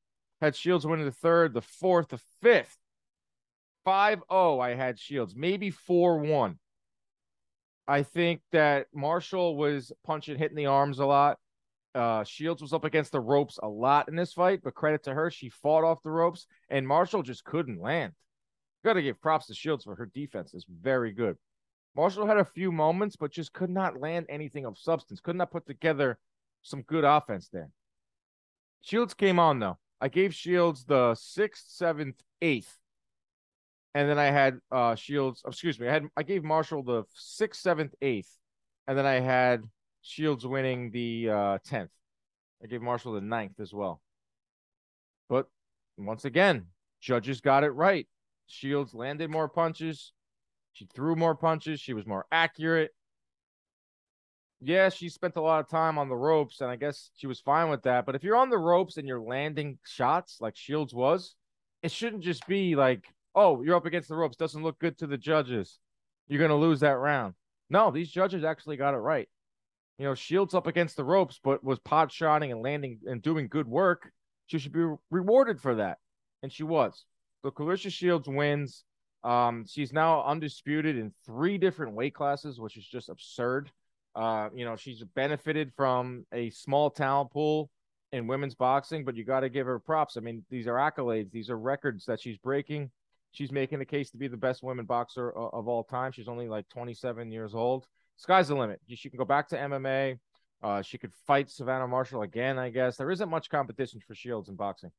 Had 0.40 0.54
Shields 0.54 0.86
win 0.86 1.00
in 1.00 1.06
the 1.06 1.12
third, 1.12 1.54
the 1.54 1.62
fourth, 1.62 2.08
the 2.08 2.20
fifth. 2.42 2.76
5 3.84 4.22
0, 4.30 4.60
I 4.60 4.74
had 4.74 4.98
Shields, 4.98 5.34
maybe 5.36 5.70
4 5.70 6.18
1. 6.18 6.58
I 7.86 8.02
think 8.02 8.40
that 8.52 8.86
Marshall 8.94 9.56
was 9.56 9.92
punching, 10.04 10.38
hitting 10.38 10.56
the 10.56 10.66
arms 10.66 10.98
a 10.98 11.06
lot. 11.06 11.38
Uh, 11.94 12.24
Shields 12.24 12.62
was 12.62 12.72
up 12.72 12.84
against 12.84 13.12
the 13.12 13.20
ropes 13.20 13.58
a 13.62 13.68
lot 13.68 14.08
in 14.08 14.16
this 14.16 14.32
fight, 14.32 14.60
but 14.64 14.74
credit 14.74 15.04
to 15.04 15.14
her, 15.14 15.30
she 15.30 15.48
fought 15.48 15.84
off 15.84 16.02
the 16.02 16.10
ropes, 16.10 16.46
and 16.68 16.88
Marshall 16.88 17.22
just 17.22 17.44
couldn't 17.44 17.80
land. 17.80 18.14
Got 18.84 18.94
to 18.94 19.02
give 19.02 19.20
props 19.20 19.46
to 19.46 19.54
Shields 19.54 19.84
for 19.84 19.94
her 19.94 20.06
defense; 20.06 20.54
is 20.54 20.66
very 20.68 21.12
good. 21.12 21.36
Marshall 21.96 22.26
had 22.26 22.38
a 22.38 22.44
few 22.44 22.72
moments, 22.72 23.16
but 23.16 23.30
just 23.30 23.52
could 23.52 23.70
not 23.70 24.00
land 24.00 24.26
anything 24.28 24.64
of 24.64 24.78
substance. 24.78 25.20
Could 25.20 25.36
not 25.36 25.50
put 25.50 25.66
together 25.66 26.18
some 26.62 26.82
good 26.82 27.04
offense 27.04 27.48
there. 27.52 27.70
Shields 28.80 29.14
came 29.14 29.38
on 29.38 29.60
though. 29.60 29.78
I 30.00 30.08
gave 30.08 30.34
Shields 30.34 30.84
the 30.84 31.14
sixth, 31.14 31.66
seventh, 31.68 32.20
eighth 32.42 32.76
and 33.94 34.08
then 34.08 34.18
I 34.18 34.26
had 34.26 34.58
uh 34.70 34.94
Shields. 34.94 35.42
Excuse 35.46 35.78
me, 35.78 35.88
I 35.88 35.92
had 35.92 36.04
I 36.16 36.22
gave 36.22 36.44
Marshall 36.44 36.82
the 36.82 37.04
sixth, 37.14 37.60
seventh, 37.60 37.94
eighth, 38.02 38.30
and 38.86 38.98
then 38.98 39.06
I 39.06 39.20
had 39.20 39.62
Shields 40.02 40.46
winning 40.46 40.90
the 40.90 41.30
uh 41.30 41.58
tenth. 41.64 41.90
I 42.62 42.66
gave 42.66 42.82
Marshall 42.82 43.12
the 43.12 43.20
ninth 43.20 43.60
as 43.60 43.72
well. 43.72 44.00
But 45.28 45.46
once 45.96 46.24
again, 46.24 46.66
judges 47.00 47.40
got 47.40 47.64
it 47.64 47.70
right. 47.70 48.06
Shields 48.46 48.94
landed 48.94 49.30
more 49.30 49.48
punches. 49.48 50.12
She 50.74 50.86
threw 50.94 51.16
more 51.16 51.34
punches. 51.34 51.80
She 51.80 51.94
was 51.94 52.06
more 52.06 52.26
accurate. 52.30 52.90
yeah, 54.60 54.88
she 54.88 55.08
spent 55.08 55.36
a 55.36 55.40
lot 55.40 55.60
of 55.60 55.68
time 55.68 55.98
on 55.98 56.08
the 56.08 56.16
ropes, 56.16 56.60
and 56.60 56.70
I 56.70 56.76
guess 56.76 57.10
she 57.14 57.26
was 57.26 57.40
fine 57.40 57.68
with 57.70 57.82
that. 57.82 58.06
But 58.06 58.14
if 58.14 58.24
you're 58.24 58.36
on 58.36 58.50
the 58.50 58.58
ropes 58.58 58.96
and 58.96 59.06
you're 59.06 59.20
landing 59.20 59.78
shots 59.84 60.38
like 60.40 60.56
Shields 60.56 60.92
was, 60.94 61.34
it 61.82 61.90
shouldn't 61.92 62.24
just 62.24 62.46
be 62.46 62.74
like, 62.76 63.04
oh, 63.34 63.62
you're 63.62 63.76
up 63.76 63.86
against 63.86 64.08
the 64.08 64.16
ropes, 64.16 64.36
doesn't 64.36 64.62
look 64.62 64.78
good 64.78 64.98
to 64.98 65.06
the 65.06 65.18
judges. 65.18 65.78
You're 66.28 66.40
gonna 66.40 66.58
lose 66.60 66.80
that 66.80 66.98
round. 66.98 67.34
No, 67.70 67.90
these 67.90 68.10
judges 68.10 68.44
actually 68.44 68.76
got 68.76 68.94
it 68.94 68.98
right. 68.98 69.28
You 69.98 70.06
know, 70.06 70.14
Shields 70.14 70.54
up 70.54 70.66
against 70.66 70.96
the 70.96 71.04
ropes, 71.04 71.38
but 71.42 71.62
was 71.62 71.78
pot 71.78 72.10
shotting 72.10 72.50
and 72.50 72.62
landing 72.62 73.00
and 73.06 73.22
doing 73.22 73.48
good 73.48 73.68
work. 73.68 74.10
She 74.46 74.58
should 74.58 74.72
be 74.72 74.86
rewarded 75.10 75.60
for 75.60 75.76
that, 75.76 75.98
and 76.42 76.52
she 76.52 76.62
was. 76.64 77.04
So 77.42 77.50
Claressa 77.50 77.92
Shields 77.92 78.26
wins. 78.26 78.84
Um, 79.24 79.64
she's 79.66 79.92
now 79.92 80.22
undisputed 80.24 80.96
in 80.96 81.12
three 81.24 81.58
different 81.58 81.94
weight 81.94 82.14
classes, 82.14 82.60
which 82.60 82.76
is 82.76 82.86
just 82.86 83.08
absurd. 83.08 83.70
Uh, 84.14 84.50
you 84.54 84.64
know, 84.64 84.76
she's 84.76 85.02
benefited 85.14 85.72
from 85.74 86.26
a 86.32 86.50
small 86.50 86.90
talent 86.90 87.30
pool 87.30 87.70
in 88.12 88.26
women's 88.26 88.54
boxing, 88.54 89.04
but 89.04 89.16
you 89.16 89.24
got 89.24 89.40
to 89.40 89.48
give 89.48 89.66
her 89.66 89.78
props. 89.78 90.16
I 90.16 90.20
mean, 90.20 90.44
these 90.50 90.68
are 90.68 90.74
accolades, 90.74 91.32
these 91.32 91.50
are 91.50 91.58
records 91.58 92.04
that 92.04 92.20
she's 92.20 92.36
breaking. 92.36 92.90
She's 93.32 93.50
making 93.50 93.80
a 93.80 93.84
case 93.84 94.10
to 94.10 94.16
be 94.16 94.28
the 94.28 94.36
best 94.36 94.62
women 94.62 94.84
boxer 94.84 95.30
of, 95.30 95.52
of 95.52 95.68
all 95.68 95.82
time. 95.82 96.12
She's 96.12 96.28
only 96.28 96.48
like 96.48 96.68
27 96.68 97.32
years 97.32 97.54
old. 97.54 97.86
Sky's 98.16 98.48
the 98.48 98.54
limit. 98.54 98.80
She 98.88 99.10
can 99.10 99.18
go 99.18 99.24
back 99.24 99.48
to 99.48 99.56
MMA. 99.56 100.18
Uh, 100.62 100.82
she 100.82 100.98
could 100.98 101.12
fight 101.26 101.50
Savannah 101.50 101.88
Marshall 101.88 102.22
again, 102.22 102.58
I 102.58 102.70
guess. 102.70 102.96
There 102.96 103.10
isn't 103.10 103.28
much 103.28 103.50
competition 103.50 104.00
for 104.06 104.14
Shields 104.14 104.48
in 104.48 104.54
boxing, 104.54 104.92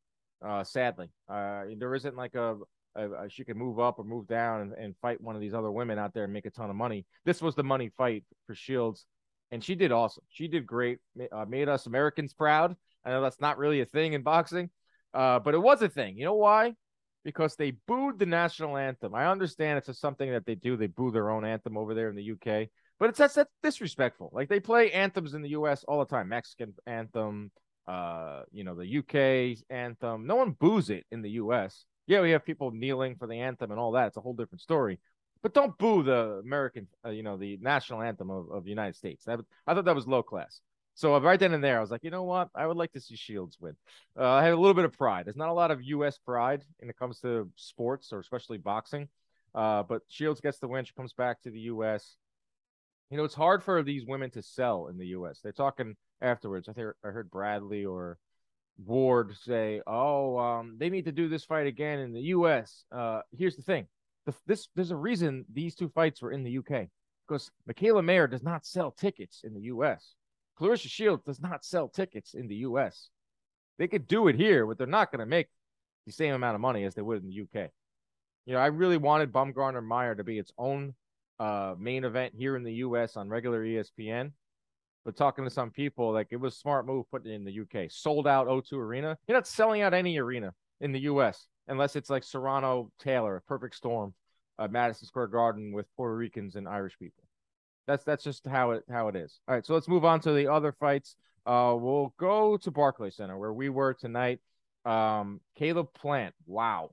uh, 0.45 0.63
sadly. 0.63 1.09
Uh, 1.29 1.63
there 1.77 1.95
isn't 1.95 2.17
like 2.17 2.35
a, 2.35 2.57
a, 2.95 3.29
she 3.29 3.43
could 3.43 3.57
move 3.57 3.79
up 3.79 3.99
or 3.99 4.03
move 4.03 4.27
down 4.27 4.61
and, 4.61 4.73
and 4.73 4.95
fight 5.01 5.21
one 5.21 5.35
of 5.35 5.41
these 5.41 5.53
other 5.53 5.71
women 5.71 5.99
out 5.99 6.13
there 6.13 6.23
and 6.23 6.33
make 6.33 6.45
a 6.45 6.49
ton 6.49 6.69
of 6.69 6.75
money. 6.75 7.05
This 7.25 7.41
was 7.41 7.55
the 7.55 7.63
money 7.63 7.91
fight 7.97 8.23
for 8.47 8.55
Shields, 8.55 9.05
and 9.51 9.63
she 9.63 9.75
did 9.75 9.91
awesome. 9.91 10.23
She 10.29 10.47
did 10.47 10.65
great, 10.65 10.99
uh, 11.31 11.45
made 11.47 11.69
us 11.69 11.85
Americans 11.85 12.33
proud. 12.33 12.75
I 13.03 13.09
know 13.09 13.21
that's 13.21 13.41
not 13.41 13.57
really 13.57 13.81
a 13.81 13.85
thing 13.85 14.13
in 14.13 14.23
boxing, 14.23 14.69
uh, 15.13 15.39
but 15.39 15.53
it 15.53 15.61
was 15.61 15.81
a 15.81 15.89
thing. 15.89 16.17
You 16.17 16.25
know 16.25 16.35
why? 16.35 16.73
Because 17.23 17.55
they 17.55 17.71
booed 17.87 18.19
the 18.19 18.25
national 18.25 18.77
anthem. 18.77 19.13
I 19.15 19.27
understand 19.27 19.77
it's 19.77 19.89
a, 19.89 19.93
something 19.93 20.31
that 20.31 20.45
they 20.45 20.55
do. 20.55 20.77
They 20.77 20.87
boo 20.87 21.11
their 21.11 21.29
own 21.29 21.45
anthem 21.45 21.77
over 21.77 21.93
there 21.93 22.09
in 22.09 22.15
the 22.15 22.31
UK, 22.31 22.69
but 22.99 23.09
it's 23.09 23.17
that's, 23.17 23.35
that's 23.35 23.49
disrespectful. 23.61 24.29
Like 24.33 24.49
they 24.49 24.59
play 24.59 24.91
anthems 24.91 25.33
in 25.33 25.41
the 25.41 25.49
US 25.49 25.83
all 25.83 25.99
the 25.99 26.05
time. 26.05 26.29
Mexican 26.29 26.73
anthem, 26.87 27.51
uh, 27.87 28.43
you 28.51 28.63
know, 28.63 28.75
the 28.75 28.97
UK 28.99 29.57
anthem. 29.69 30.25
No 30.25 30.35
one 30.35 30.51
boos 30.51 30.89
it 30.89 31.05
in 31.11 31.21
the 31.21 31.31
US. 31.31 31.85
Yeah, 32.07 32.21
we 32.21 32.31
have 32.31 32.45
people 32.45 32.71
kneeling 32.71 33.15
for 33.15 33.27
the 33.27 33.39
anthem 33.39 33.71
and 33.71 33.79
all 33.79 33.91
that. 33.93 34.07
It's 34.07 34.17
a 34.17 34.21
whole 34.21 34.33
different 34.33 34.61
story. 34.61 34.99
But 35.41 35.53
don't 35.53 35.77
boo 35.77 36.03
the 36.03 36.41
American, 36.43 36.87
uh, 37.05 37.09
you 37.09 37.23
know, 37.23 37.37
the 37.37 37.57
national 37.61 38.01
anthem 38.01 38.29
of, 38.31 38.49
of 38.51 38.63
the 38.63 38.69
United 38.69 38.95
States. 38.95 39.25
That, 39.25 39.39
I 39.67 39.73
thought 39.73 39.85
that 39.85 39.95
was 39.95 40.07
low 40.07 40.23
class. 40.23 40.61
So 40.95 41.19
right 41.19 41.39
then 41.39 41.53
and 41.53 41.63
there, 41.63 41.77
I 41.77 41.81
was 41.81 41.91
like, 41.91 42.03
you 42.03 42.09
know 42.09 42.23
what? 42.23 42.49
I 42.55 42.65
would 42.65 42.77
like 42.77 42.93
to 42.93 43.01
see 43.01 43.17
Shields 43.17 43.57
win. 43.59 43.75
Uh, 44.17 44.29
I 44.29 44.43
have 44.45 44.53
a 44.53 44.59
little 44.59 44.73
bit 44.73 44.85
of 44.85 44.93
pride. 44.93 45.25
There's 45.25 45.35
not 45.35 45.49
a 45.49 45.53
lot 45.53 45.69
of 45.69 45.83
U.S. 45.83 46.17
pride 46.17 46.63
when 46.79 46.89
it 46.89 46.97
comes 46.97 47.19
to 47.19 47.49
sports 47.57 48.13
or 48.13 48.19
especially 48.19 48.57
boxing. 48.57 49.09
Uh, 49.53 49.83
but 49.83 50.03
Shields 50.07 50.39
gets 50.39 50.59
the 50.59 50.69
win. 50.69 50.85
She 50.85 50.93
comes 50.93 51.11
back 51.13 51.41
to 51.41 51.51
the 51.51 51.59
U.S. 51.61 52.15
You 53.09 53.17
know, 53.17 53.23
it's 53.23 53.35
hard 53.35 53.61
for 53.61 53.83
these 53.83 54.05
women 54.05 54.31
to 54.31 54.41
sell 54.41 54.87
in 54.87 54.97
the 54.97 55.07
U.S. 55.07 55.41
They're 55.43 55.51
talking 55.51 55.95
afterwards. 56.21 56.69
I 56.69 56.73
think 56.73 56.87
I 57.03 57.09
heard 57.09 57.29
Bradley 57.29 57.85
or 57.85 58.17
Ward 58.83 59.35
say, 59.43 59.81
"Oh, 59.87 60.37
um, 60.37 60.77
they 60.77 60.89
need 60.89 61.05
to 61.05 61.11
do 61.11 61.27
this 61.29 61.45
fight 61.45 61.67
again 61.67 61.99
in 61.99 62.13
the 62.13 62.21
U.S." 62.21 62.83
Uh, 62.91 63.21
here's 63.37 63.55
the 63.55 63.61
thing: 63.61 63.87
the, 64.25 64.33
this 64.45 64.67
there's 64.75 64.91
a 64.91 64.95
reason 64.95 65.45
these 65.51 65.75
two 65.75 65.89
fights 65.89 66.21
were 66.21 66.31
in 66.31 66.43
the 66.43 66.57
UK 66.57 66.87
because 67.27 67.51
Mikaela 67.69 68.03
Mayer 68.03 68.27
does 68.27 68.43
not 68.43 68.65
sell 68.65 68.91
tickets 68.91 69.41
in 69.43 69.53
the 69.53 69.61
U.S. 69.61 70.15
Claressa 70.59 70.89
Shields 70.89 71.23
does 71.23 71.41
not 71.41 71.65
sell 71.65 71.87
tickets 71.87 72.33
in 72.33 72.47
the 72.47 72.55
U.S. 72.57 73.09
They 73.77 73.87
could 73.87 74.07
do 74.07 74.27
it 74.27 74.35
here, 74.35 74.65
but 74.65 74.77
they're 74.77 74.87
not 74.87 75.11
going 75.11 75.19
to 75.19 75.25
make 75.25 75.47
the 76.05 76.11
same 76.11 76.33
amount 76.33 76.55
of 76.55 76.61
money 76.61 76.85
as 76.85 76.95
they 76.95 77.01
would 77.01 77.23
in 77.23 77.29
the 77.29 77.41
UK. 77.41 77.69
You 78.45 78.53
know, 78.53 78.59
I 78.59 78.67
really 78.67 78.97
wanted 78.97 79.33
Baumgardner 79.33 79.85
Mayer 79.85 80.15
to 80.15 80.23
be 80.23 80.39
its 80.39 80.51
own 80.57 80.93
uh, 81.39 81.75
main 81.77 82.03
event 82.03 82.33
here 82.37 82.55
in 82.55 82.63
the 82.63 82.73
U.S. 82.75 83.17
on 83.17 83.29
regular 83.29 83.63
ESPN. 83.63 84.31
But 85.05 85.15
talking 85.15 85.43
to 85.43 85.51
some 85.51 85.69
people, 85.69 86.11
like 86.11 86.27
it 86.31 86.37
was 86.37 86.57
smart 86.57 86.87
move 86.87 87.05
putting 87.11 87.31
in 87.31 87.45
the 87.45 87.61
UK. 87.61 87.91
Sold 87.91 88.27
out 88.27 88.47
O2 88.47 88.73
Arena. 88.73 89.15
You're 89.27 89.37
not 89.37 89.47
selling 89.47 89.83
out 89.83 89.93
any 89.93 90.17
arena 90.17 90.51
in 90.81 90.91
the 90.91 91.01
U.S. 91.01 91.45
unless 91.67 91.95
it's 91.95 92.09
like 92.09 92.23
Serrano 92.23 92.91
Taylor, 92.99 93.43
perfect 93.47 93.75
storm, 93.75 94.15
uh, 94.57 94.67
Madison 94.67 95.07
Square 95.07 95.27
Garden 95.27 95.71
with 95.71 95.85
Puerto 95.95 96.15
Ricans 96.15 96.55
and 96.55 96.67
Irish 96.67 96.97
people. 96.97 97.23
That's 97.87 98.03
that's 98.03 98.23
just 98.23 98.47
how 98.47 98.71
it 98.71 98.83
how 98.89 99.07
it 99.07 99.15
is. 99.15 99.39
All 99.47 99.53
right, 99.53 99.65
so 99.65 99.75
let's 99.75 99.87
move 99.87 100.05
on 100.05 100.19
to 100.21 100.33
the 100.33 100.51
other 100.51 100.71
fights. 100.71 101.15
Uh, 101.45 101.75
we'll 101.77 102.13
go 102.19 102.57
to 102.57 102.71
Barclay 102.71 103.11
Center 103.11 103.37
where 103.37 103.53
we 103.53 103.69
were 103.69 103.93
tonight. 103.93 104.39
Um, 104.85 105.39
Caleb 105.55 105.93
Plant. 105.93 106.33
Wow, 106.47 106.91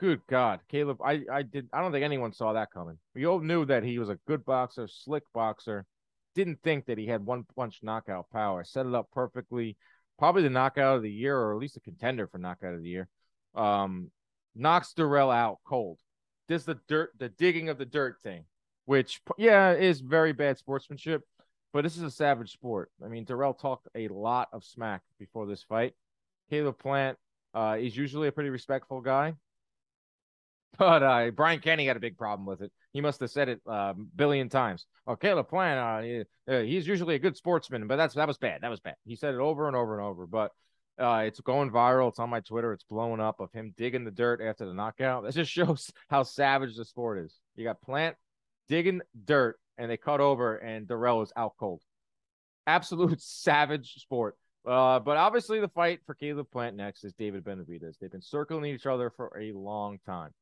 good 0.00 0.20
God, 0.28 0.58
Caleb. 0.68 0.98
I 1.04 1.22
I 1.30 1.42
did. 1.42 1.68
I 1.72 1.80
don't 1.80 1.92
think 1.92 2.04
anyone 2.04 2.32
saw 2.32 2.52
that 2.54 2.72
coming. 2.72 2.98
We 3.14 3.26
all 3.26 3.38
knew 3.38 3.64
that 3.66 3.84
he 3.84 4.00
was 4.00 4.08
a 4.08 4.18
good 4.26 4.44
boxer, 4.44 4.88
slick 4.88 5.22
boxer. 5.32 5.86
Didn't 6.34 6.62
think 6.62 6.86
that 6.86 6.98
he 6.98 7.06
had 7.06 7.24
one 7.24 7.44
punch 7.56 7.80
knockout 7.82 8.30
power. 8.30 8.64
Set 8.64 8.86
it 8.86 8.94
up 8.94 9.10
perfectly. 9.12 9.76
Probably 10.18 10.42
the 10.42 10.50
knockout 10.50 10.96
of 10.96 11.02
the 11.02 11.12
year, 11.12 11.36
or 11.36 11.52
at 11.52 11.60
least 11.60 11.76
a 11.76 11.80
contender 11.80 12.26
for 12.26 12.38
knockout 12.38 12.74
of 12.74 12.82
the 12.82 12.88
year. 12.88 13.08
Um, 13.54 14.10
knocks 14.54 14.92
Dirrell 14.92 15.34
out 15.34 15.58
cold. 15.64 15.98
This 16.48 16.64
the 16.64 16.78
dirt, 16.88 17.12
the 17.18 17.28
digging 17.28 17.68
of 17.68 17.78
the 17.78 17.84
dirt 17.84 18.16
thing 18.22 18.44
which 18.88 19.20
yeah 19.36 19.74
is 19.74 20.00
very 20.00 20.32
bad 20.32 20.56
sportsmanship. 20.56 21.22
But 21.74 21.82
this 21.82 21.98
is 21.98 22.02
a 22.02 22.10
savage 22.10 22.52
sport. 22.52 22.90
I 23.04 23.08
mean, 23.08 23.26
Dirrell 23.26 23.58
talked 23.58 23.86
a 23.94 24.08
lot 24.08 24.48
of 24.54 24.64
smack 24.64 25.02
before 25.18 25.44
this 25.44 25.62
fight. 25.62 25.92
Caleb 26.48 26.78
Plant 26.78 27.18
uh, 27.52 27.76
is 27.78 27.94
usually 27.94 28.28
a 28.28 28.32
pretty 28.32 28.48
respectful 28.48 29.02
guy, 29.02 29.34
but 30.78 31.02
uh, 31.02 31.30
Brian 31.30 31.60
Kenny 31.60 31.86
had 31.86 31.96
a 31.96 32.00
big 32.00 32.18
problem 32.18 32.46
with 32.46 32.60
it. 32.60 32.72
He 32.92 33.00
must 33.00 33.20
have 33.20 33.30
said 33.30 33.48
it 33.48 33.60
a 33.66 33.70
uh, 33.70 33.94
billion 34.16 34.48
times. 34.48 34.86
Oh, 35.06 35.16
Caleb 35.16 35.48
Plant, 35.48 36.26
uh, 36.48 36.52
uh, 36.52 36.62
he's 36.62 36.86
usually 36.86 37.14
a 37.14 37.18
good 37.18 37.36
sportsman, 37.36 37.86
but 37.86 37.96
that's 37.96 38.14
that 38.14 38.28
was 38.28 38.38
bad. 38.38 38.62
That 38.62 38.70
was 38.70 38.80
bad. 38.80 38.96
He 39.04 39.16
said 39.16 39.34
it 39.34 39.40
over 39.40 39.66
and 39.66 39.76
over 39.76 39.98
and 39.98 40.06
over. 40.06 40.26
But 40.26 40.52
uh, 40.98 41.22
it's 41.26 41.40
going 41.40 41.70
viral. 41.70 42.08
It's 42.08 42.18
on 42.18 42.30
my 42.30 42.40
Twitter. 42.40 42.72
It's 42.72 42.84
blowing 42.84 43.20
up 43.20 43.40
of 43.40 43.52
him 43.52 43.72
digging 43.76 44.04
the 44.04 44.10
dirt 44.10 44.40
after 44.40 44.66
the 44.66 44.74
knockout. 44.74 45.22
That 45.28 45.34
just 45.34 45.50
shows 45.50 45.90
how 46.08 46.22
savage 46.22 46.76
the 46.76 46.84
sport 46.84 47.18
is. 47.18 47.38
You 47.54 47.64
got 47.64 47.80
Plant 47.82 48.16
digging 48.68 49.00
dirt 49.24 49.58
and 49.76 49.90
they 49.90 49.96
cut 49.96 50.20
over 50.20 50.56
and 50.56 50.86
Dirrell 50.86 51.22
is 51.22 51.32
out 51.36 51.54
cold. 51.58 51.82
Absolute 52.66 53.20
savage 53.22 53.94
sport. 53.94 54.36
Uh, 54.66 54.98
but 54.98 55.16
obviously 55.16 55.60
the 55.60 55.68
fight 55.68 56.00
for 56.04 56.14
Caleb 56.14 56.50
Plant 56.50 56.76
next 56.76 57.04
is 57.04 57.14
David 57.14 57.44
Benavidez. 57.44 57.98
They've 57.98 58.10
been 58.10 58.20
circling 58.20 58.66
each 58.66 58.86
other 58.86 59.10
for 59.10 59.32
a 59.38 59.52
long 59.52 59.98
time. 60.04 60.32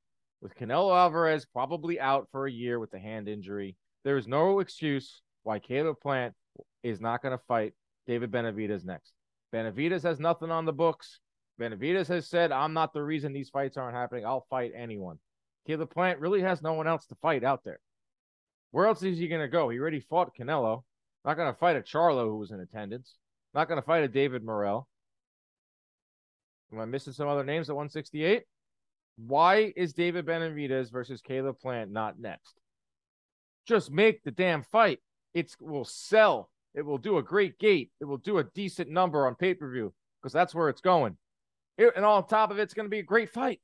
With 0.40 0.54
Canelo 0.54 0.94
Alvarez 0.96 1.46
probably 1.46 1.98
out 1.98 2.28
for 2.30 2.46
a 2.46 2.52
year 2.52 2.78
with 2.78 2.90
the 2.90 2.98
hand 2.98 3.28
injury, 3.28 3.76
there 4.04 4.16
is 4.16 4.28
no 4.28 4.60
excuse 4.60 5.22
why 5.42 5.58
Caleb 5.58 5.96
Plant 6.00 6.34
is 6.82 7.00
not 7.00 7.22
going 7.22 7.36
to 7.36 7.44
fight 7.48 7.72
David 8.06 8.30
Benavidez 8.30 8.84
next. 8.84 9.12
Benavidez 9.52 10.02
has 10.02 10.20
nothing 10.20 10.50
on 10.50 10.64
the 10.64 10.72
books. 10.72 11.20
Benavidez 11.60 12.06
has 12.08 12.28
said, 12.28 12.52
I'm 12.52 12.74
not 12.74 12.92
the 12.92 13.02
reason 13.02 13.32
these 13.32 13.48
fights 13.48 13.76
aren't 13.76 13.96
happening. 13.96 14.26
I'll 14.26 14.46
fight 14.50 14.72
anyone. 14.76 15.18
Caleb 15.66 15.90
Plant 15.90 16.20
really 16.20 16.42
has 16.42 16.62
no 16.62 16.74
one 16.74 16.86
else 16.86 17.06
to 17.06 17.16
fight 17.16 17.42
out 17.42 17.64
there. 17.64 17.80
Where 18.70 18.86
else 18.86 19.02
is 19.02 19.18
he 19.18 19.28
going 19.28 19.40
to 19.40 19.48
go? 19.48 19.68
He 19.68 19.78
already 19.78 20.00
fought 20.00 20.36
Canelo. 20.36 20.82
Not 21.24 21.36
going 21.36 21.52
to 21.52 21.58
fight 21.58 21.76
a 21.76 21.80
Charlo 21.80 22.24
who 22.24 22.36
was 22.36 22.50
in 22.50 22.60
attendance. 22.60 23.16
Not 23.54 23.68
going 23.68 23.80
to 23.80 23.86
fight 23.86 24.04
a 24.04 24.08
David 24.08 24.44
Morrell. 24.44 24.86
Am 26.72 26.80
I 26.80 26.84
missing 26.84 27.12
some 27.12 27.28
other 27.28 27.44
names 27.44 27.70
at 27.70 27.76
168? 27.76 28.42
Why 29.16 29.72
is 29.76 29.92
David 29.92 30.26
Benavidez 30.26 30.90
versus 30.90 31.22
Caleb 31.22 31.58
Plant 31.60 31.90
not 31.90 32.18
next? 32.18 32.54
Just 33.66 33.90
make 33.90 34.22
the 34.22 34.30
damn 34.30 34.62
fight. 34.62 35.00
It 35.34 35.54
will 35.60 35.84
sell. 35.84 36.50
It 36.74 36.82
will 36.82 36.98
do 36.98 37.18
a 37.18 37.22
great 37.22 37.58
gate. 37.58 37.90
It 38.00 38.04
will 38.04 38.18
do 38.18 38.38
a 38.38 38.44
decent 38.44 38.90
number 38.90 39.26
on 39.26 39.34
pay 39.34 39.54
per 39.54 39.70
view 39.70 39.92
because 40.22 40.32
that's 40.32 40.54
where 40.54 40.68
it's 40.68 40.80
going. 40.80 41.16
It, 41.78 41.92
and 41.96 42.04
on 42.04 42.26
top 42.26 42.50
of 42.50 42.58
it, 42.58 42.62
it's 42.62 42.74
going 42.74 42.86
to 42.86 42.90
be 42.90 43.00
a 43.00 43.04
great 43.04 43.30
fight 43.30 43.60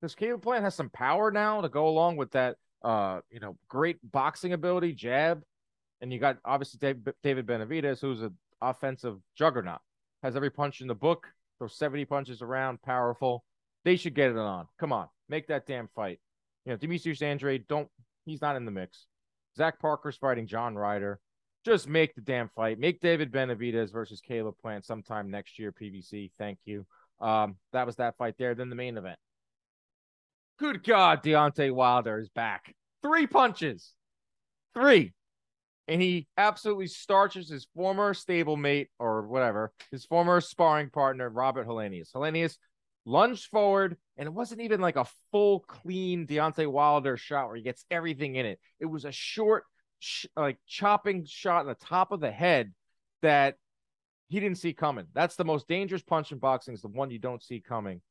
because 0.00 0.14
Caleb 0.14 0.42
Plant 0.42 0.64
has 0.64 0.74
some 0.74 0.90
power 0.90 1.30
now 1.30 1.60
to 1.60 1.68
go 1.68 1.88
along 1.88 2.16
with 2.16 2.32
that 2.32 2.56
uh, 2.82 3.20
you 3.30 3.40
know, 3.40 3.56
great 3.68 3.96
boxing 4.10 4.52
ability, 4.52 4.92
jab, 4.92 5.42
and 6.00 6.12
you 6.12 6.18
got 6.18 6.38
obviously 6.44 6.78
David 7.22 7.46
Benavidez, 7.46 8.00
who's 8.00 8.22
an 8.22 8.36
offensive 8.60 9.18
juggernaut, 9.36 9.80
has 10.22 10.36
every 10.36 10.50
punch 10.50 10.80
in 10.80 10.86
the 10.86 10.94
book, 10.94 11.26
throws 11.58 11.76
70 11.76 12.04
punches 12.04 12.42
around, 12.42 12.80
powerful. 12.82 13.44
They 13.84 13.96
should 13.96 14.14
get 14.14 14.30
it 14.30 14.36
on. 14.36 14.66
Come 14.78 14.92
on, 14.92 15.08
make 15.28 15.48
that 15.48 15.66
damn 15.66 15.88
fight. 15.94 16.20
You 16.64 16.72
know, 16.72 16.76
Demetrius 16.76 17.22
Andrade, 17.22 17.66
don't, 17.68 17.88
he's 18.24 18.40
not 18.42 18.56
in 18.56 18.64
the 18.64 18.70
mix. 18.70 19.06
Zach 19.56 19.80
Parker's 19.80 20.16
fighting 20.16 20.46
John 20.46 20.74
Ryder. 20.74 21.18
Just 21.64 21.88
make 21.88 22.14
the 22.14 22.20
damn 22.20 22.48
fight. 22.54 22.78
Make 22.78 23.00
David 23.00 23.32
Benavidez 23.32 23.92
versus 23.92 24.20
Caleb 24.20 24.54
Plant 24.60 24.84
sometime 24.84 25.30
next 25.30 25.58
year, 25.58 25.72
PBC. 25.72 26.30
Thank 26.38 26.58
you. 26.64 26.86
Um, 27.20 27.56
that 27.72 27.86
was 27.86 27.96
that 27.96 28.16
fight 28.16 28.34
there. 28.38 28.54
Then 28.54 28.70
the 28.70 28.76
main 28.76 28.96
event. 28.96 29.18
Good 30.58 30.84
God, 30.84 31.22
Deontay 31.22 31.72
Wilder 31.72 32.18
is 32.18 32.28
back. 32.28 32.74
Three 33.02 33.26
punches. 33.26 33.92
Three. 34.74 35.12
and 35.88 36.00
he 36.02 36.28
absolutely 36.36 36.86
starches 36.86 37.48
his 37.48 37.66
former 37.74 38.12
stablemate 38.12 38.88
or 38.98 39.22
whatever, 39.26 39.72
his 39.90 40.04
former 40.04 40.40
sparring 40.40 40.90
partner, 40.90 41.28
Robert 41.28 41.66
Helenius. 41.66 42.12
Helenius 42.14 42.56
lunged 43.08 43.46
forward, 43.46 43.96
and 44.16 44.26
it 44.26 44.32
wasn't 44.32 44.60
even 44.60 44.80
like 44.80 44.96
a 44.96 45.06
full, 45.32 45.60
clean 45.60 46.26
Deontay 46.26 46.70
Wilder 46.70 47.16
shot 47.16 47.46
where 47.46 47.56
he 47.56 47.62
gets 47.62 47.84
everything 47.90 48.36
in 48.36 48.46
it. 48.46 48.60
It 48.78 48.86
was 48.86 49.04
a 49.04 49.12
short, 49.12 49.64
sh- 49.98 50.26
like 50.36 50.58
chopping 50.66 51.24
shot 51.24 51.62
in 51.62 51.68
the 51.68 51.74
top 51.74 52.12
of 52.12 52.20
the 52.20 52.30
head 52.30 52.72
that 53.22 53.56
he 54.28 54.40
didn't 54.40 54.58
see 54.58 54.74
coming. 54.74 55.06
That's 55.14 55.36
the 55.36 55.44
most 55.44 55.66
dangerous 55.68 56.02
punch 56.02 56.32
in 56.32 56.38
boxing, 56.38 56.74
is 56.74 56.82
the 56.82 56.88
one 56.88 57.10
you 57.10 57.18
don't 57.18 57.42
see 57.42 57.60
coming. 57.60 58.02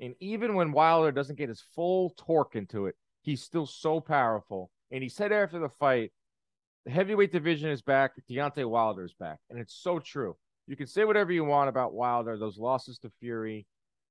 And 0.00 0.14
even 0.20 0.54
when 0.54 0.72
Wilder 0.72 1.12
doesn't 1.12 1.38
get 1.38 1.48
his 1.48 1.62
full 1.74 2.14
torque 2.16 2.56
into 2.56 2.86
it, 2.86 2.94
he's 3.22 3.42
still 3.42 3.66
so 3.66 4.00
powerful. 4.00 4.70
And 4.90 5.02
he 5.02 5.08
said 5.08 5.32
after 5.32 5.58
the 5.58 5.68
fight, 5.68 6.12
the 6.84 6.92
heavyweight 6.92 7.32
division 7.32 7.70
is 7.70 7.82
back. 7.82 8.12
Deontay 8.30 8.68
Wilder 8.68 9.04
is 9.04 9.14
back. 9.14 9.38
And 9.50 9.58
it's 9.58 9.74
so 9.74 9.98
true. 9.98 10.36
You 10.66 10.76
can 10.76 10.86
say 10.86 11.04
whatever 11.04 11.32
you 11.32 11.44
want 11.44 11.68
about 11.68 11.94
Wilder, 11.94 12.38
those 12.38 12.58
losses 12.58 12.98
to 12.98 13.10
Fury. 13.20 13.66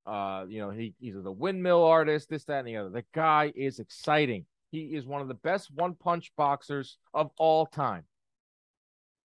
Uh, 0.05 0.45
you 0.47 0.59
know, 0.59 0.69
he, 0.69 0.93
he's 0.99 1.15
the 1.15 1.31
windmill 1.31 1.83
artist, 1.83 2.29
this, 2.29 2.43
that, 2.45 2.59
and 2.59 2.67
the 2.67 2.77
other. 2.77 2.89
The 2.89 3.05
guy 3.13 3.53
is 3.55 3.79
exciting. 3.79 4.45
He 4.71 4.95
is 4.95 5.05
one 5.05 5.21
of 5.21 5.27
the 5.27 5.33
best 5.35 5.71
one 5.73 5.95
punch 5.95 6.31
boxers 6.35 6.97
of 7.13 7.31
all 7.37 7.65
time. 7.65 8.03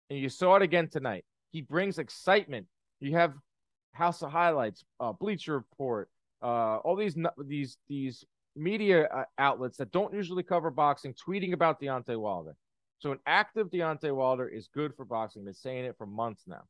And 0.10 0.20
you 0.20 0.30
saw 0.30 0.56
it 0.56 0.62
again 0.62 0.88
tonight. 0.88 1.26
He 1.52 1.62
brings 1.62 1.98
excitement. 2.00 2.68
You 3.00 3.16
have 3.16 3.34
House 3.94 4.22
of 4.22 4.32
Highlights, 4.32 4.84
uh, 5.00 5.12
Bleacher 5.12 5.54
Report, 5.54 6.10
uh, 6.42 6.78
all 6.78 6.96
these 6.96 7.18
these 7.46 7.78
these 7.88 8.24
media 8.56 9.08
uh, 9.08 9.24
outlets 9.38 9.78
that 9.78 9.92
don't 9.92 10.14
usually 10.14 10.44
cover 10.44 10.70
boxing 10.70 11.14
tweeting 11.14 11.54
about 11.54 11.82
Deontay 11.82 12.18
Wilder. 12.18 12.56
So 13.00 13.12
an 13.12 13.20
active 13.26 13.70
Deontay 13.70 14.16
Wilder 14.16 14.48
is 14.48 14.68
good 14.74 14.96
for 14.96 15.06
boxing. 15.06 15.46
Been 15.46 15.54
saying 15.54 15.86
it 15.86 15.98
for 15.98 16.06
months 16.06 16.44
now. 16.48 16.64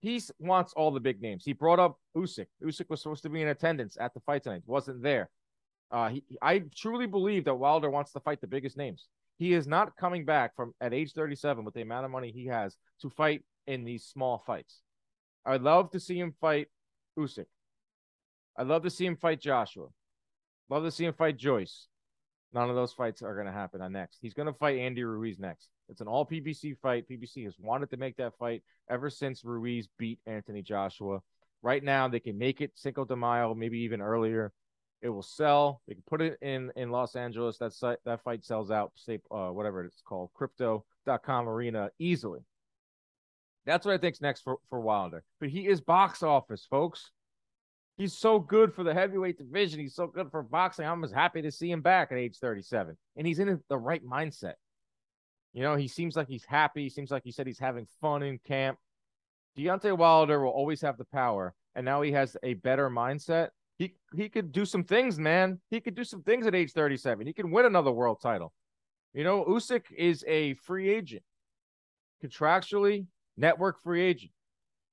He 0.00 0.20
wants 0.38 0.72
all 0.74 0.90
the 0.90 1.00
big 1.00 1.20
names. 1.20 1.44
He 1.44 1.52
brought 1.52 1.78
up 1.78 1.98
Usyk. 2.16 2.46
Usyk 2.64 2.88
was 2.88 3.02
supposed 3.02 3.22
to 3.22 3.28
be 3.28 3.42
in 3.42 3.48
attendance 3.48 3.96
at 4.00 4.14
the 4.14 4.20
fight 4.20 4.42
tonight. 4.42 4.62
Wasn't 4.66 5.02
there. 5.02 5.28
Uh, 5.90 6.08
he, 6.08 6.24
I 6.40 6.62
truly 6.74 7.06
believe 7.06 7.44
that 7.44 7.54
Wilder 7.54 7.90
wants 7.90 8.12
to 8.12 8.20
fight 8.20 8.40
the 8.40 8.46
biggest 8.46 8.76
names. 8.76 9.08
He 9.38 9.52
is 9.52 9.66
not 9.66 9.96
coming 9.96 10.24
back 10.24 10.56
from 10.56 10.74
at 10.80 10.94
age 10.94 11.12
37 11.12 11.64
with 11.64 11.74
the 11.74 11.82
amount 11.82 12.06
of 12.06 12.10
money 12.10 12.30
he 12.30 12.46
has 12.46 12.76
to 13.02 13.10
fight 13.10 13.42
in 13.66 13.84
these 13.84 14.04
small 14.04 14.42
fights. 14.46 14.80
I'd 15.44 15.62
love 15.62 15.90
to 15.90 16.00
see 16.00 16.18
him 16.18 16.34
fight 16.40 16.68
Usyk. 17.18 17.46
I'd 18.56 18.66
love 18.66 18.82
to 18.82 18.90
see 18.90 19.06
him 19.06 19.16
fight 19.16 19.40
Joshua. 19.40 19.86
Love 20.68 20.84
to 20.84 20.90
see 20.90 21.04
him 21.04 21.14
fight 21.14 21.36
Joyce. 21.36 21.88
None 22.52 22.68
of 22.68 22.74
those 22.74 22.92
fights 22.92 23.22
are 23.22 23.34
going 23.34 23.46
to 23.46 23.52
happen 23.52 23.80
on 23.80 23.92
next. 23.92 24.18
He's 24.20 24.34
going 24.34 24.46
to 24.46 24.52
fight 24.52 24.78
Andy 24.78 25.04
Ruiz 25.04 25.38
next. 25.38 25.68
It's 25.88 26.00
an 26.00 26.08
all 26.08 26.26
PBC 26.26 26.76
fight. 26.78 27.08
PBC 27.08 27.44
has 27.44 27.54
wanted 27.58 27.90
to 27.90 27.96
make 27.96 28.16
that 28.16 28.36
fight 28.38 28.62
ever 28.88 29.08
since 29.08 29.44
Ruiz 29.44 29.88
beat 29.98 30.18
Anthony 30.26 30.62
Joshua. 30.62 31.20
Right 31.62 31.84
now, 31.84 32.08
they 32.08 32.20
can 32.20 32.38
make 32.38 32.60
it 32.60 32.72
Cinco 32.74 33.04
de 33.04 33.14
Mayo, 33.14 33.54
maybe 33.54 33.78
even 33.80 34.00
earlier. 34.00 34.52
It 35.02 35.10
will 35.10 35.22
sell. 35.22 35.80
They 35.86 35.94
can 35.94 36.02
put 36.06 36.20
it 36.20 36.38
in 36.42 36.72
in 36.76 36.90
Los 36.90 37.16
Angeles. 37.16 37.58
That 37.58 37.72
site, 37.72 37.98
that 38.04 38.22
fight 38.22 38.44
sells 38.44 38.70
out. 38.70 38.92
Say 38.96 39.20
uh, 39.30 39.48
whatever 39.48 39.84
it's 39.84 40.02
called, 40.04 40.30
Crypto.com 40.34 41.48
Arena 41.48 41.90
easily. 41.98 42.40
That's 43.64 43.86
what 43.86 43.94
I 43.94 43.98
think's 43.98 44.20
next 44.20 44.42
for 44.42 44.58
for 44.68 44.80
Wilder. 44.80 45.24
But 45.38 45.50
he 45.50 45.66
is 45.66 45.80
box 45.80 46.22
office, 46.22 46.66
folks. 46.68 47.10
He's 48.00 48.16
so 48.16 48.38
good 48.38 48.72
for 48.72 48.82
the 48.82 48.94
heavyweight 48.94 49.36
division. 49.36 49.78
He's 49.78 49.94
so 49.94 50.06
good 50.06 50.30
for 50.30 50.42
boxing. 50.42 50.86
I'm 50.86 51.02
just 51.02 51.12
happy 51.12 51.42
to 51.42 51.52
see 51.52 51.70
him 51.70 51.82
back 51.82 52.10
at 52.10 52.16
age 52.16 52.38
37. 52.38 52.96
And 53.14 53.26
he's 53.26 53.40
in 53.40 53.60
the 53.68 53.76
right 53.76 54.02
mindset. 54.02 54.54
You 55.52 55.62
know, 55.62 55.76
he 55.76 55.86
seems 55.86 56.16
like 56.16 56.26
he's 56.26 56.46
happy. 56.46 56.84
He 56.84 56.88
seems 56.88 57.10
like 57.10 57.24
he 57.24 57.30
said 57.30 57.46
he's 57.46 57.58
having 57.58 57.86
fun 58.00 58.22
in 58.22 58.38
camp. 58.38 58.78
Deontay 59.58 59.94
Wilder 59.94 60.42
will 60.42 60.50
always 60.50 60.80
have 60.80 60.96
the 60.96 61.04
power. 61.04 61.52
And 61.74 61.84
now 61.84 62.00
he 62.00 62.10
has 62.12 62.38
a 62.42 62.54
better 62.54 62.88
mindset. 62.88 63.50
He 63.76 63.94
he 64.14 64.30
could 64.30 64.50
do 64.50 64.64
some 64.64 64.84
things, 64.84 65.18
man. 65.18 65.60
He 65.68 65.78
could 65.78 65.94
do 65.94 66.04
some 66.04 66.22
things 66.22 66.46
at 66.46 66.54
age 66.54 66.72
37. 66.72 67.26
He 67.26 67.34
can 67.34 67.50
win 67.50 67.66
another 67.66 67.92
world 67.92 68.22
title. 68.22 68.54
You 69.12 69.24
know, 69.24 69.44
Usyk 69.44 69.82
is 69.94 70.24
a 70.26 70.54
free 70.54 70.88
agent. 70.88 71.22
Contractually, 72.24 73.08
network 73.36 73.82
free 73.82 74.00
agent. 74.00 74.32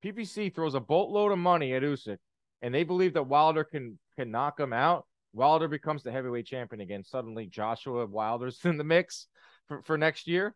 PBC 0.03 0.53
throws 0.53 0.75
a 0.75 0.81
boatload 0.81 1.31
of 1.31 1.37
money 1.37 1.73
at 1.73 1.83
Usyk 1.83 2.17
and 2.61 2.73
they 2.73 2.83
believe 2.83 3.13
that 3.13 3.27
Wilder 3.27 3.63
can 3.63 3.99
can 4.15 4.31
knock 4.31 4.59
him 4.59 4.73
out, 4.73 5.05
Wilder 5.33 5.67
becomes 5.67 6.03
the 6.03 6.11
heavyweight 6.11 6.45
champion 6.45 6.81
again. 6.81 7.03
Suddenly, 7.03 7.47
Joshua 7.47 8.05
Wilder's 8.05 8.59
in 8.65 8.77
the 8.77 8.83
mix 8.83 9.27
for, 9.67 9.81
for 9.83 9.97
next 9.97 10.27
year 10.27 10.55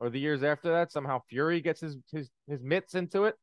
or 0.00 0.10
the 0.10 0.20
years 0.20 0.42
after 0.42 0.70
that. 0.72 0.92
Somehow, 0.92 1.20
Fury 1.28 1.60
gets 1.60 1.80
his 1.80 1.96
his 2.10 2.30
his 2.46 2.62
mitts 2.62 2.94
into 2.94 3.24
it. 3.24 3.34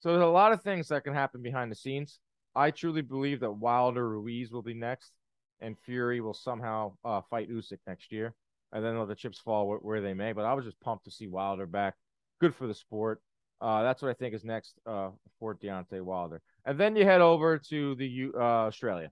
So 0.00 0.10
there's 0.10 0.22
a 0.22 0.26
lot 0.26 0.52
of 0.52 0.62
things 0.62 0.88
that 0.88 1.04
can 1.04 1.14
happen 1.14 1.42
behind 1.42 1.70
the 1.70 1.76
scenes. 1.76 2.18
I 2.54 2.70
truly 2.70 3.02
believe 3.02 3.40
that 3.40 3.52
Wilder 3.52 4.08
Ruiz 4.08 4.50
will 4.50 4.62
be 4.62 4.74
next, 4.74 5.12
and 5.60 5.78
Fury 5.78 6.20
will 6.20 6.34
somehow 6.34 6.94
uh, 7.04 7.20
fight 7.30 7.50
Usyk 7.50 7.78
next 7.86 8.10
year, 8.12 8.34
and 8.72 8.84
then 8.84 8.98
let 8.98 9.08
the 9.08 9.14
chips 9.14 9.38
fall 9.38 9.68
where, 9.68 9.78
where 9.78 10.00
they 10.00 10.12
may. 10.12 10.32
But 10.32 10.44
I 10.44 10.54
was 10.54 10.64
just 10.64 10.80
pumped 10.80 11.04
to 11.04 11.10
see 11.10 11.28
Wilder 11.28 11.66
back. 11.66 11.94
Good 12.40 12.54
for 12.54 12.66
the 12.66 12.74
sport. 12.74 13.22
Uh, 13.60 13.84
that's 13.84 14.02
what 14.02 14.10
I 14.10 14.14
think 14.14 14.34
is 14.34 14.44
next 14.44 14.74
uh, 14.86 15.10
for 15.38 15.54
Deontay 15.54 16.02
Wilder. 16.02 16.42
And 16.64 16.78
then 16.78 16.96
you 16.96 17.04
head 17.04 17.20
over 17.20 17.58
to 17.58 17.94
the 17.96 18.30
uh, 18.34 18.38
Australia. 18.38 19.10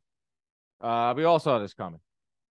Uh, 0.81 1.15
we 1.17 1.25
all 1.25 1.39
saw 1.39 1.59
this 1.59 1.75
coming. 1.75 2.01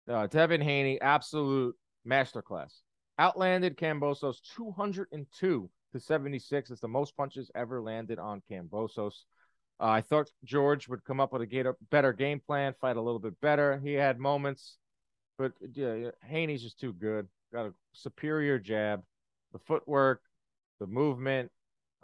Uh, 0.10 0.27
Devin 0.27 0.62
Haney, 0.62 0.99
absolute 1.01 1.75
masterclass. 2.08 2.73
Outlanded 3.17 3.77
Kambosos 3.77 4.38
202 4.55 5.69
to 5.93 5.99
76. 5.99 6.71
It's 6.71 6.81
the 6.81 6.88
most 6.88 7.15
punches 7.15 7.49
ever 7.55 7.81
landed 7.81 8.19
on 8.19 8.41
Kambosos. 8.49 9.13
Uh, 9.79 9.88
I 9.88 10.01
thought 10.01 10.29
George 10.43 10.88
would 10.88 11.03
come 11.03 11.19
up 11.19 11.34
with 11.34 11.41
a 11.41 11.75
better 11.91 12.13
game 12.13 12.41
plan, 12.45 12.73
fight 12.79 12.97
a 12.97 13.01
little 13.01 13.19
bit 13.19 13.39
better. 13.41 13.79
He 13.84 13.93
had 13.93 14.19
moments, 14.19 14.77
but 15.38 15.51
yeah, 15.73 16.12
Haney's 16.23 16.63
just 16.63 16.79
too 16.79 16.93
good. 16.93 17.27
Got 17.53 17.67
a 17.67 17.73
superior 17.93 18.60
jab, 18.60 19.03
the 19.51 19.60
footwork, 19.60 20.21
the 20.79 20.88
movement, 20.88 21.51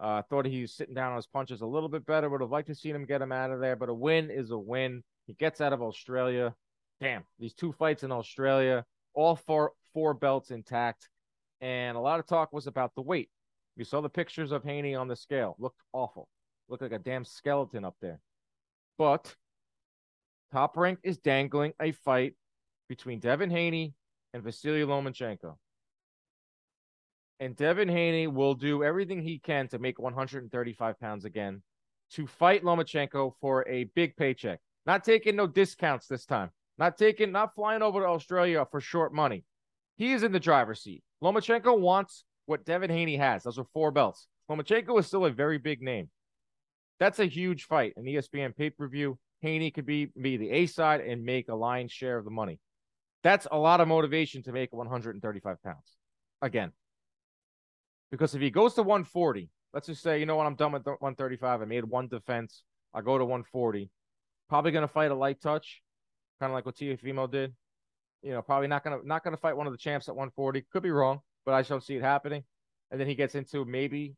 uh, 0.01 0.23
thought 0.23 0.47
he 0.47 0.61
was 0.61 0.73
sitting 0.73 0.95
down 0.95 1.11
on 1.11 1.17
his 1.17 1.27
punches 1.27 1.61
a 1.61 1.65
little 1.65 1.87
bit 1.87 2.05
better. 2.07 2.27
Would 2.27 2.41
have 2.41 2.49
liked 2.49 2.67
to 2.69 2.75
see 2.75 2.89
him 2.89 3.05
get 3.05 3.21
him 3.21 3.31
out 3.31 3.51
of 3.51 3.59
there, 3.59 3.75
but 3.75 3.87
a 3.87 3.93
win 3.93 4.31
is 4.31 4.49
a 4.49 4.57
win. 4.57 5.03
He 5.27 5.33
gets 5.33 5.61
out 5.61 5.73
of 5.73 5.81
Australia. 5.81 6.55
Damn, 6.99 7.23
these 7.39 7.53
two 7.53 7.71
fights 7.71 8.03
in 8.03 8.11
Australia, 8.11 8.83
all 9.13 9.35
four 9.35 9.73
four 9.93 10.13
belts 10.15 10.49
intact, 10.49 11.07
and 11.61 11.95
a 11.95 11.99
lot 11.99 12.19
of 12.19 12.25
talk 12.25 12.51
was 12.51 12.65
about 12.65 12.95
the 12.95 13.01
weight. 13.01 13.29
You 13.77 13.85
saw 13.85 14.01
the 14.01 14.09
pictures 14.09 14.51
of 14.51 14.63
Haney 14.63 14.95
on 14.95 15.07
the 15.07 15.15
scale. 15.15 15.55
Looked 15.59 15.81
awful. 15.93 16.27
Looked 16.67 16.81
like 16.81 16.91
a 16.91 16.99
damn 16.99 17.23
skeleton 17.23 17.85
up 17.85 17.95
there. 18.01 18.19
But 18.97 19.35
Top 20.51 20.77
Rank 20.77 20.99
is 21.03 21.17
dangling 21.17 21.73
a 21.79 21.91
fight 21.91 22.33
between 22.89 23.19
Devin 23.19 23.51
Haney 23.51 23.93
and 24.33 24.43
Vasily 24.43 24.81
Lomachenko 24.81 25.55
and 27.41 27.55
Devin 27.55 27.89
Haney 27.89 28.27
will 28.27 28.53
do 28.53 28.83
everything 28.83 29.19
he 29.19 29.39
can 29.39 29.67
to 29.69 29.79
make 29.79 29.97
135 29.97 30.99
pounds 30.99 31.25
again 31.25 31.63
to 32.11 32.27
fight 32.27 32.63
Lomachenko 32.63 33.33
for 33.41 33.67
a 33.67 33.85
big 33.95 34.15
paycheck. 34.15 34.59
Not 34.85 35.03
taking 35.03 35.35
no 35.35 35.47
discounts 35.47 36.05
this 36.05 36.25
time. 36.25 36.51
Not 36.77 36.99
taking, 36.99 37.31
not 37.31 37.55
flying 37.55 37.81
over 37.81 38.01
to 38.01 38.05
Australia 38.05 38.65
for 38.69 38.79
short 38.79 39.11
money. 39.11 39.43
He 39.97 40.13
is 40.13 40.21
in 40.21 40.31
the 40.31 40.39
driver's 40.39 40.83
seat. 40.83 41.03
Lomachenko 41.23 41.79
wants 41.79 42.25
what 42.45 42.63
Devin 42.63 42.91
Haney 42.91 43.17
has. 43.17 43.43
Those 43.43 43.57
are 43.57 43.65
four 43.73 43.89
belts. 43.89 44.27
Lomachenko 44.49 44.99
is 44.99 45.07
still 45.07 45.25
a 45.25 45.31
very 45.31 45.57
big 45.57 45.81
name. 45.81 46.09
That's 46.99 47.19
a 47.19 47.25
huge 47.25 47.63
fight. 47.63 47.93
An 47.97 48.05
ESPN 48.05 48.55
pay 48.55 48.69
per 48.69 48.87
view. 48.87 49.17
Haney 49.41 49.71
could 49.71 49.87
be, 49.87 50.09
be 50.21 50.37
the 50.37 50.51
A 50.51 50.67
side 50.67 51.01
and 51.01 51.25
make 51.25 51.49
a 51.49 51.55
lion's 51.55 51.91
share 51.91 52.19
of 52.19 52.25
the 52.25 52.31
money. 52.31 52.59
That's 53.23 53.47
a 53.51 53.57
lot 53.57 53.81
of 53.81 53.87
motivation 53.87 54.43
to 54.43 54.51
make 54.51 54.71
135 54.71 55.63
pounds. 55.63 55.97
Again, 56.43 56.71
because 58.11 58.35
if 58.35 58.41
he 58.41 58.51
goes 58.51 58.73
to 58.75 58.83
140, 58.83 59.49
let's 59.73 59.87
just 59.87 60.03
say, 60.03 60.19
you 60.19 60.25
know 60.25 60.35
what, 60.35 60.45
I'm 60.45 60.55
done 60.55 60.73
with 60.73 60.85
135. 60.85 61.61
I 61.61 61.65
made 61.65 61.85
one 61.85 62.07
defense. 62.07 62.63
I 62.93 63.01
go 63.01 63.17
to 63.17 63.23
140. 63.23 63.89
Probably 64.49 64.71
going 64.71 64.83
to 64.83 64.87
fight 64.87 65.11
a 65.11 65.15
light 65.15 65.41
touch, 65.41 65.81
kind 66.39 66.51
of 66.51 66.53
like 66.53 66.65
what 66.65 66.75
Teofimo 66.75 67.31
did. 67.31 67.53
You 68.21 68.33
know, 68.33 68.41
probably 68.41 68.67
not 68.67 68.83
gonna 68.83 68.99
not 69.03 69.23
gonna 69.23 69.37
fight 69.37 69.57
one 69.57 69.65
of 69.65 69.73
the 69.73 69.79
champs 69.79 70.07
at 70.07 70.15
140. 70.15 70.63
Could 70.71 70.83
be 70.83 70.91
wrong, 70.91 71.21
but 71.43 71.55
I 71.55 71.63
don't 71.63 71.83
see 71.83 71.95
it 71.95 72.03
happening. 72.03 72.43
And 72.91 73.01
then 73.01 73.07
he 73.07 73.15
gets 73.15 73.33
into 73.33 73.65
maybe 73.65 74.15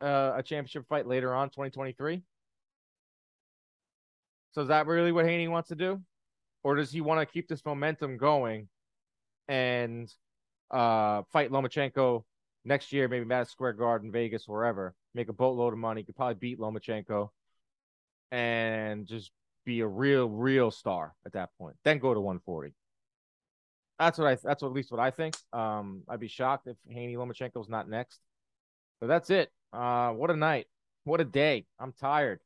uh, 0.00 0.32
a 0.36 0.42
championship 0.42 0.86
fight 0.88 1.06
later 1.06 1.34
on, 1.34 1.48
2023. 1.50 2.22
So 4.52 4.62
is 4.62 4.68
that 4.68 4.86
really 4.86 5.12
what 5.12 5.26
Haney 5.26 5.48
wants 5.48 5.68
to 5.68 5.74
do, 5.74 6.00
or 6.62 6.74
does 6.74 6.90
he 6.90 7.02
want 7.02 7.20
to 7.20 7.26
keep 7.26 7.48
this 7.48 7.66
momentum 7.66 8.16
going 8.16 8.68
and 9.46 10.10
uh, 10.70 11.22
fight 11.32 11.50
Lomachenko 11.50 12.24
next 12.64 12.92
year, 12.92 13.08
maybe 13.08 13.24
Madison 13.24 13.52
Square 13.52 13.74
Garden, 13.74 14.12
Vegas, 14.12 14.46
wherever, 14.46 14.94
make 15.14 15.28
a 15.28 15.32
boatload 15.32 15.72
of 15.72 15.78
money, 15.78 16.02
could 16.02 16.16
probably 16.16 16.34
beat 16.34 16.58
Lomachenko 16.58 17.30
and 18.30 19.06
just 19.06 19.30
be 19.64 19.80
a 19.80 19.86
real, 19.86 20.28
real 20.28 20.70
star 20.70 21.14
at 21.26 21.32
that 21.32 21.50
point. 21.58 21.76
Then 21.84 21.98
go 21.98 22.14
to 22.14 22.20
140. 22.20 22.74
That's 23.98 24.18
what 24.18 24.28
I. 24.28 24.34
That's 24.42 24.62
at 24.62 24.72
least 24.72 24.90
what 24.90 25.00
I 25.00 25.10
think. 25.10 25.36
Um, 25.52 26.02
I'd 26.08 26.20
be 26.20 26.28
shocked 26.28 26.66
if 26.66 26.76
Haney 26.88 27.16
Lomachenko's 27.16 27.68
not 27.68 27.88
next. 27.88 28.20
But 29.00 29.08
that's 29.08 29.28
it. 29.28 29.50
Uh, 29.72 30.10
what 30.12 30.30
a 30.30 30.36
night. 30.36 30.66
What 31.04 31.20
a 31.20 31.24
day. 31.24 31.66
I'm 31.78 31.92
tired. 31.92 32.40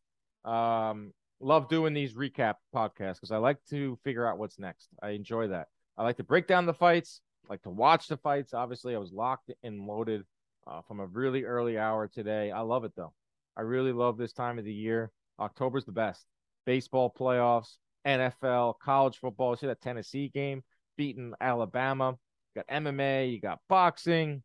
Um, 0.44 1.12
love 1.40 1.68
doing 1.68 1.94
these 1.94 2.14
recap 2.14 2.54
podcasts 2.74 3.14
because 3.14 3.30
I 3.30 3.38
like 3.38 3.58
to 3.70 3.98
figure 4.02 4.26
out 4.26 4.38
what's 4.38 4.58
next. 4.58 4.88
I 5.02 5.10
enjoy 5.10 5.48
that. 5.48 5.68
I 5.96 6.02
like 6.02 6.16
to 6.16 6.24
break 6.24 6.46
down 6.46 6.66
the 6.66 6.74
fights. 6.74 7.20
Like 7.48 7.62
to 7.62 7.70
watch 7.70 8.08
the 8.08 8.16
fights. 8.16 8.54
Obviously, 8.54 8.94
I 8.94 8.98
was 8.98 9.12
locked 9.12 9.50
and 9.62 9.86
loaded 9.86 10.22
uh, 10.66 10.80
from 10.82 11.00
a 11.00 11.06
really 11.06 11.44
early 11.44 11.78
hour 11.78 12.08
today. 12.08 12.50
I 12.50 12.60
love 12.60 12.84
it 12.84 12.92
though. 12.96 13.12
I 13.56 13.62
really 13.62 13.92
love 13.92 14.16
this 14.16 14.32
time 14.32 14.58
of 14.58 14.64
the 14.64 14.72
year. 14.72 15.10
October's 15.38 15.84
the 15.84 15.92
best. 15.92 16.24
Baseball 16.64 17.12
playoffs, 17.16 17.76
NFL, 18.06 18.74
college 18.82 19.18
football. 19.18 19.56
See 19.56 19.66
that 19.66 19.80
Tennessee 19.80 20.28
game 20.28 20.62
beating 20.96 21.34
Alabama. 21.40 22.16
You 22.54 22.62
got 22.62 22.82
MMA, 22.84 23.32
you 23.32 23.40
got 23.40 23.60
boxing, 23.68 24.42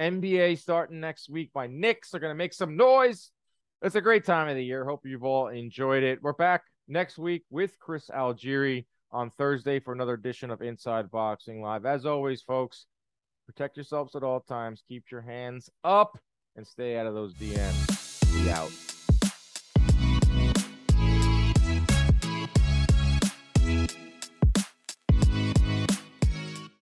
NBA 0.00 0.58
starting 0.58 1.00
next 1.00 1.28
week. 1.28 1.50
My 1.54 1.66
Knicks 1.66 2.14
are 2.14 2.18
going 2.18 2.30
to 2.30 2.38
make 2.38 2.52
some 2.52 2.76
noise. 2.76 3.30
It's 3.82 3.94
a 3.94 4.00
great 4.00 4.24
time 4.24 4.48
of 4.48 4.56
the 4.56 4.64
year. 4.64 4.84
Hope 4.84 5.02
you've 5.04 5.24
all 5.24 5.48
enjoyed 5.48 6.02
it. 6.02 6.20
We're 6.22 6.32
back 6.32 6.62
next 6.88 7.18
week 7.18 7.44
with 7.50 7.78
Chris 7.78 8.08
Algieri 8.08 8.86
on 9.10 9.30
Thursday 9.30 9.80
for 9.80 9.92
another 9.92 10.14
edition 10.14 10.50
of 10.50 10.62
Inside 10.62 11.10
Boxing 11.10 11.62
Live. 11.62 11.86
As 11.86 12.06
always, 12.06 12.42
folks, 12.42 12.86
protect 13.46 13.76
yourselves 13.76 14.14
at 14.14 14.22
all 14.22 14.40
times. 14.40 14.82
Keep 14.88 15.10
your 15.10 15.22
hands 15.22 15.70
up 15.84 16.18
and 16.56 16.66
stay 16.66 16.98
out 16.98 17.06
of 17.06 17.14
those 17.14 17.34
DMs. 17.34 18.44
Be 18.44 18.50
out. 18.50 18.97